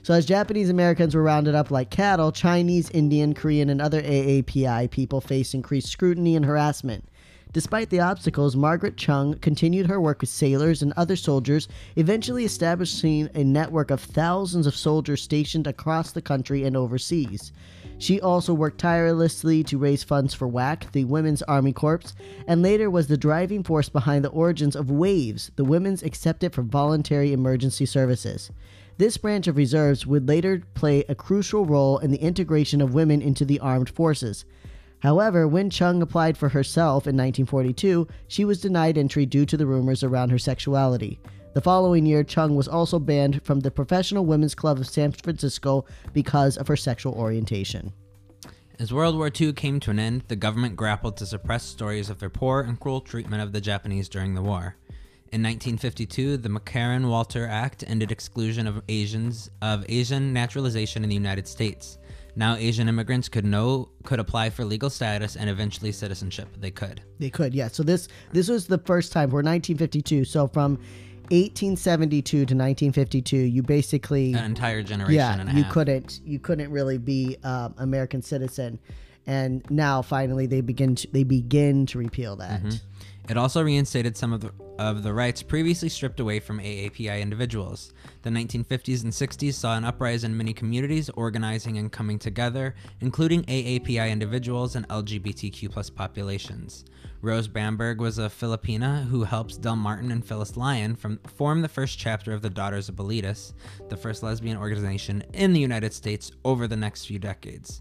[0.04, 4.90] So, as Japanese Americans were rounded up like cattle, Chinese, Indian, Korean, and other AAPI
[4.90, 7.08] people faced increased scrutiny and harassment.
[7.54, 13.30] Despite the obstacles, Margaret Chung continued her work with sailors and other soldiers, eventually establishing
[13.34, 17.50] a network of thousands of soldiers stationed across the country and overseas.
[17.96, 22.12] She also worked tirelessly to raise funds for WAC, the Women's Army Corps,
[22.46, 26.60] and later was the driving force behind the origins of WAVES, the Women's Accepted for
[26.60, 28.50] Voluntary Emergency Services.
[28.96, 33.20] This branch of reserves would later play a crucial role in the integration of women
[33.20, 34.44] into the armed forces.
[35.00, 39.66] However, when Chung applied for herself in 1942, she was denied entry due to the
[39.66, 41.18] rumors around her sexuality.
[41.54, 45.84] The following year, Chung was also banned from the Professional Women's Club of San Francisco
[46.12, 47.92] because of her sexual orientation.
[48.78, 52.18] As World War II came to an end, the government grappled to suppress stories of
[52.18, 54.76] their poor and cruel treatment of the Japanese during the war.
[55.34, 61.48] In 1952, the McCarran-Walter Act ended exclusion of Asians of Asian naturalization in the United
[61.48, 61.98] States.
[62.36, 66.46] Now Asian immigrants could know could apply for legal status and eventually citizenship.
[66.60, 67.02] They could.
[67.18, 67.66] They could, yeah.
[67.66, 70.24] So this this was the first time for 1952.
[70.24, 70.76] So from
[71.32, 75.72] 1872 to 1952, you basically An entire generation yeah and a you half.
[75.72, 78.78] couldn't you couldn't really be um, American citizen,
[79.26, 82.62] and now finally they begin to, they begin to repeal that.
[83.28, 87.92] It also reinstated some of the, of the rights previously stripped away from AAPI individuals.
[88.22, 93.44] The 1950s and 60s saw an uprising in many communities organizing and coming together, including
[93.44, 96.84] AAPI individuals and LGBTQ populations.
[97.20, 101.68] Rose Bamberger was a Filipina who helped Del Martin and Phyllis Lyon from, form the
[101.68, 103.54] first chapter of the Daughters of Bilitis,
[103.88, 107.80] the first lesbian organization in the United States over the next few decades.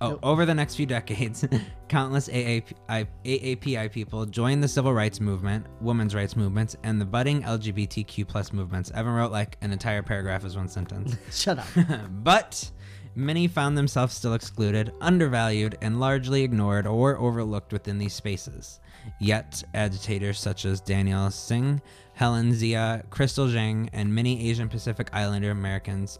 [0.00, 1.44] Oh, over the next few decades,
[1.88, 7.42] countless AAPI, AAPI people joined the civil rights movement, women's rights movements, and the budding
[7.42, 8.90] LGBTQ plus movements.
[8.92, 11.16] Evan wrote like an entire paragraph as one sentence.
[11.32, 11.66] Shut up.
[12.22, 12.70] but
[13.14, 18.80] many found themselves still excluded, undervalued, and largely ignored or overlooked within these spaces.
[19.20, 21.80] Yet, agitators such as Daniel Singh,
[22.14, 26.18] Helen Zia, Crystal Jang, and many Asian Pacific Islander Americans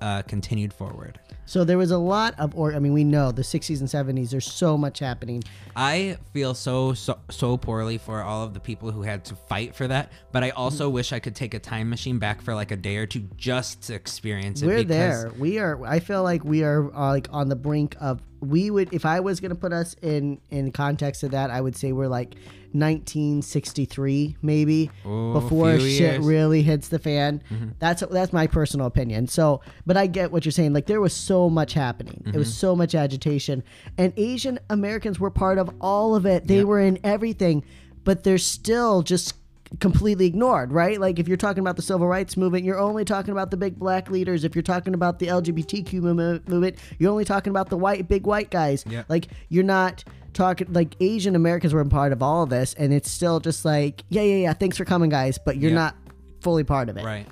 [0.00, 1.18] uh, continued forward.
[1.48, 4.30] So there was a lot of, or I mean, we know the 60s and 70s.
[4.30, 5.44] There's so much happening.
[5.76, 9.74] I feel so so so poorly for all of the people who had to fight
[9.74, 12.72] for that, but I also wish I could take a time machine back for like
[12.72, 14.66] a day or two just to experience it.
[14.66, 15.32] We're there.
[15.38, 15.84] We are.
[15.86, 18.20] I feel like we are uh, like on the brink of.
[18.40, 21.76] We would, if I was gonna put us in in context of that, I would
[21.76, 22.34] say we're like
[22.72, 26.18] 1963 maybe Ooh, before shit years.
[26.18, 26.26] Mm-hmm.
[26.26, 27.42] really hits the fan.
[27.78, 29.26] That's that's my personal opinion.
[29.28, 30.72] So, but I get what you're saying.
[30.72, 32.22] Like there was so much happening.
[32.26, 32.38] It Mm-hmm.
[32.38, 33.62] was so much agitation,
[33.96, 36.46] and Asian Americans were part of all of it.
[36.46, 37.64] They were in everything,
[38.04, 39.34] but they're still just
[39.80, 41.00] completely ignored, right?
[41.00, 43.78] Like if you're talking about the civil rights movement, you're only talking about the big
[43.78, 44.44] black leaders.
[44.44, 48.50] If you're talking about the LGBTQ movement, you're only talking about the white big white
[48.50, 48.84] guys.
[48.88, 49.04] Yeah.
[49.08, 53.10] Like you're not talking like Asian Americans were part of all of this and it's
[53.10, 55.76] still just like, yeah, yeah, yeah, thanks for coming guys, but you're Yeah.
[55.76, 55.96] not
[56.40, 57.04] fully part of it.
[57.04, 57.26] Right.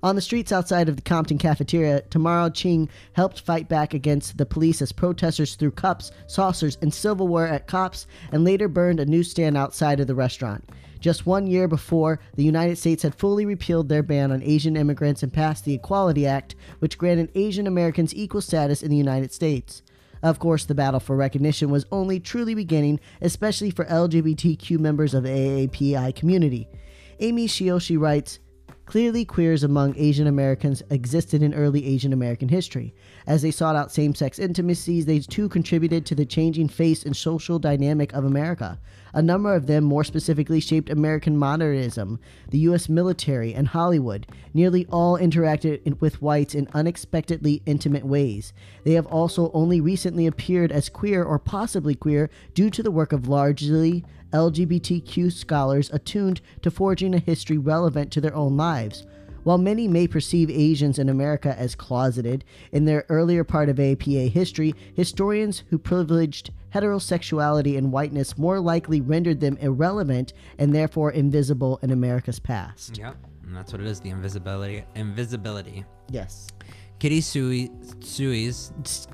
[0.00, 4.46] On the streets outside of the Compton cafeteria, Tamara Ching helped fight back against the
[4.46, 9.56] police as protesters threw cups, saucers, and silverware at cops and later burned a newsstand
[9.56, 10.68] outside of the restaurant.
[11.00, 15.22] Just one year before, the United States had fully repealed their ban on Asian immigrants
[15.22, 19.82] and passed the Equality Act, which granted Asian Americans equal status in the United States.
[20.22, 25.22] Of course, the battle for recognition was only truly beginning, especially for LGBTQ members of
[25.22, 26.68] the AAPI community.
[27.20, 28.40] Amy Sueyoshi writes,
[28.88, 32.94] Clearly, queers among Asian Americans existed in early Asian American history.
[33.26, 37.14] As they sought out same sex intimacies, they too contributed to the changing face and
[37.14, 38.80] social dynamic of America.
[39.12, 42.18] A number of them more specifically shaped American modernism,
[42.48, 42.88] the U.S.
[42.88, 44.26] military, and Hollywood.
[44.54, 48.54] Nearly all interacted in- with whites in unexpectedly intimate ways.
[48.84, 53.12] They have also only recently appeared as queer or possibly queer due to the work
[53.12, 59.06] of largely LGBTQ scholars attuned to forging a history relevant to their own lives.
[59.44, 64.28] While many may perceive Asians in America as closeted in their earlier part of APA
[64.28, 71.78] history, historians who privileged heterosexuality and whiteness more likely rendered them irrelevant and therefore invisible
[71.82, 72.98] in America's past.
[72.98, 73.16] Yep.
[73.44, 75.84] And that's what it is, the invisibility invisibility.
[76.10, 76.48] Yes.
[76.98, 77.70] Kitty Tsui's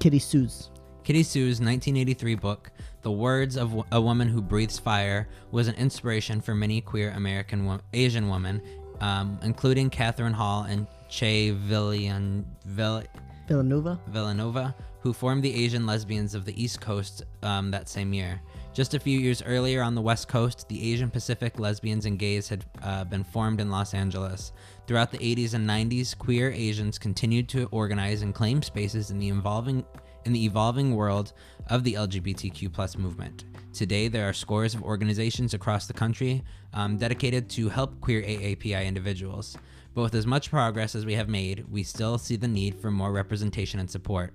[0.00, 0.70] Kitty Tsui's.
[1.04, 2.70] Kitty Tsui's 1983 book,
[3.04, 7.66] The Words of a Woman Who Breathes Fire, was an inspiration for many queer American
[7.66, 8.62] wo- Asian women,
[9.02, 13.02] um, including Catherine Hall and Che Villan, Vill-
[13.46, 14.00] Villanova.
[14.08, 18.40] Villanova, who formed the Asian Lesbians of the East Coast um, that same year.
[18.72, 22.48] Just a few years earlier on the West Coast, the Asian Pacific Lesbians and Gays
[22.48, 24.52] had uh, been formed in Los Angeles.
[24.86, 29.28] Throughout the 80s and 90s, queer Asians continued to organize and claim spaces in the
[29.28, 29.84] evolving
[30.24, 31.32] in the evolving world
[31.68, 33.44] of the LGBTQ plus movement.
[33.72, 38.86] Today, there are scores of organizations across the country um, dedicated to help queer AAPI
[38.86, 39.56] individuals.
[39.94, 42.90] But with as much progress as we have made, we still see the need for
[42.90, 44.34] more representation and support.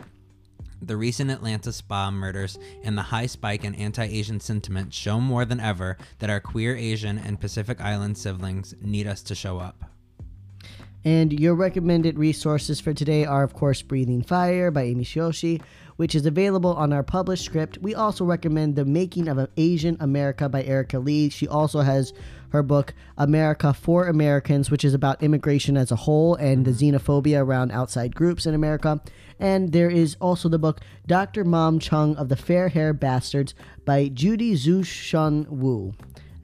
[0.82, 5.44] The recent Atlanta spa murders and the high spike in anti Asian sentiment show more
[5.44, 9.84] than ever that our queer Asian and Pacific Island siblings need us to show up.
[11.10, 15.60] And your recommended resources for today are, of course, Breathing Fire by Amy Sueyoshi,
[15.95, 17.80] which is available on our published script.
[17.80, 21.30] We also recommend The Making of an Asian America by Erika Lee.
[21.30, 22.14] She also has
[22.49, 27.43] her book, America for Americans, which is about immigration as a whole and the xenophobia
[27.43, 29.01] around outside groups in America.
[29.39, 31.43] And there is also the book, Dr.
[31.43, 35.95] Mom Chung of the Fair Hair Bastards by Judy Tzu-Chun Wu.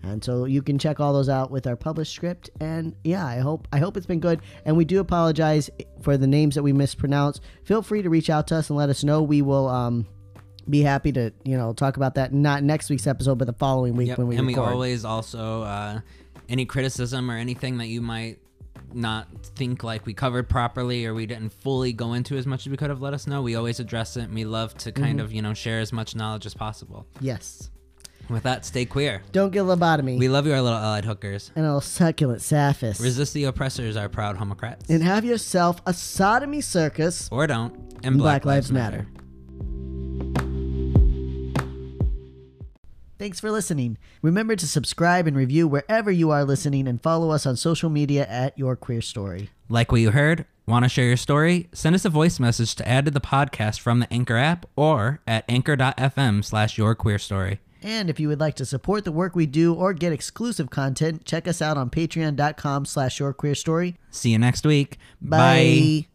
[0.06, 2.50] And so you can check all those out with our published script.
[2.60, 4.42] And yeah, I hope I hope it's been good.
[4.66, 5.70] And we do apologize
[6.02, 7.42] for the names that we mispronounced.
[7.64, 9.24] Feel free to reach out to us and let us know.
[9.24, 10.06] We will um,
[10.70, 13.96] be happy to you know talk about that not next week's episode, but the following
[13.96, 14.68] week Yep, when we go and record.
[14.68, 16.00] we always also uh,
[16.50, 18.40] any criticism or anything that you might
[18.94, 22.70] not think like we covered properly or we didn't fully go into as much as
[22.72, 25.18] we could have let us know we always address it and we love to kind
[25.18, 25.26] Mm-hmm.
[25.26, 27.70] of you know share as much knowledge as possible yes.
[28.30, 30.18] With that stay queer Don't get lobotomy.
[30.20, 33.02] we love you our little allied hookers and a succulent sapphists.
[33.04, 37.30] resist the oppressors our proud homocrats and have yourself a sodomy circus.
[37.32, 39.08] or don't and Black, black, Lives Matter.
[43.18, 43.98] Thanks for listening.
[44.22, 48.26] Remember to subscribe and review wherever you are listening and follow us on social media
[48.28, 49.50] at Your Queer Story.
[49.70, 50.46] Like what you heard?
[50.68, 51.70] Want to share your story?
[51.72, 55.22] Send us a voice message to add to the podcast from the Anchor app or
[55.26, 57.60] at anchor.fm slash your queer story.
[57.82, 61.26] And if you would like to support the work we do or get exclusive content,
[61.26, 63.98] check us out on patreon.com slash your queer story.
[64.10, 64.98] See you next week.
[65.22, 66.08] Bye.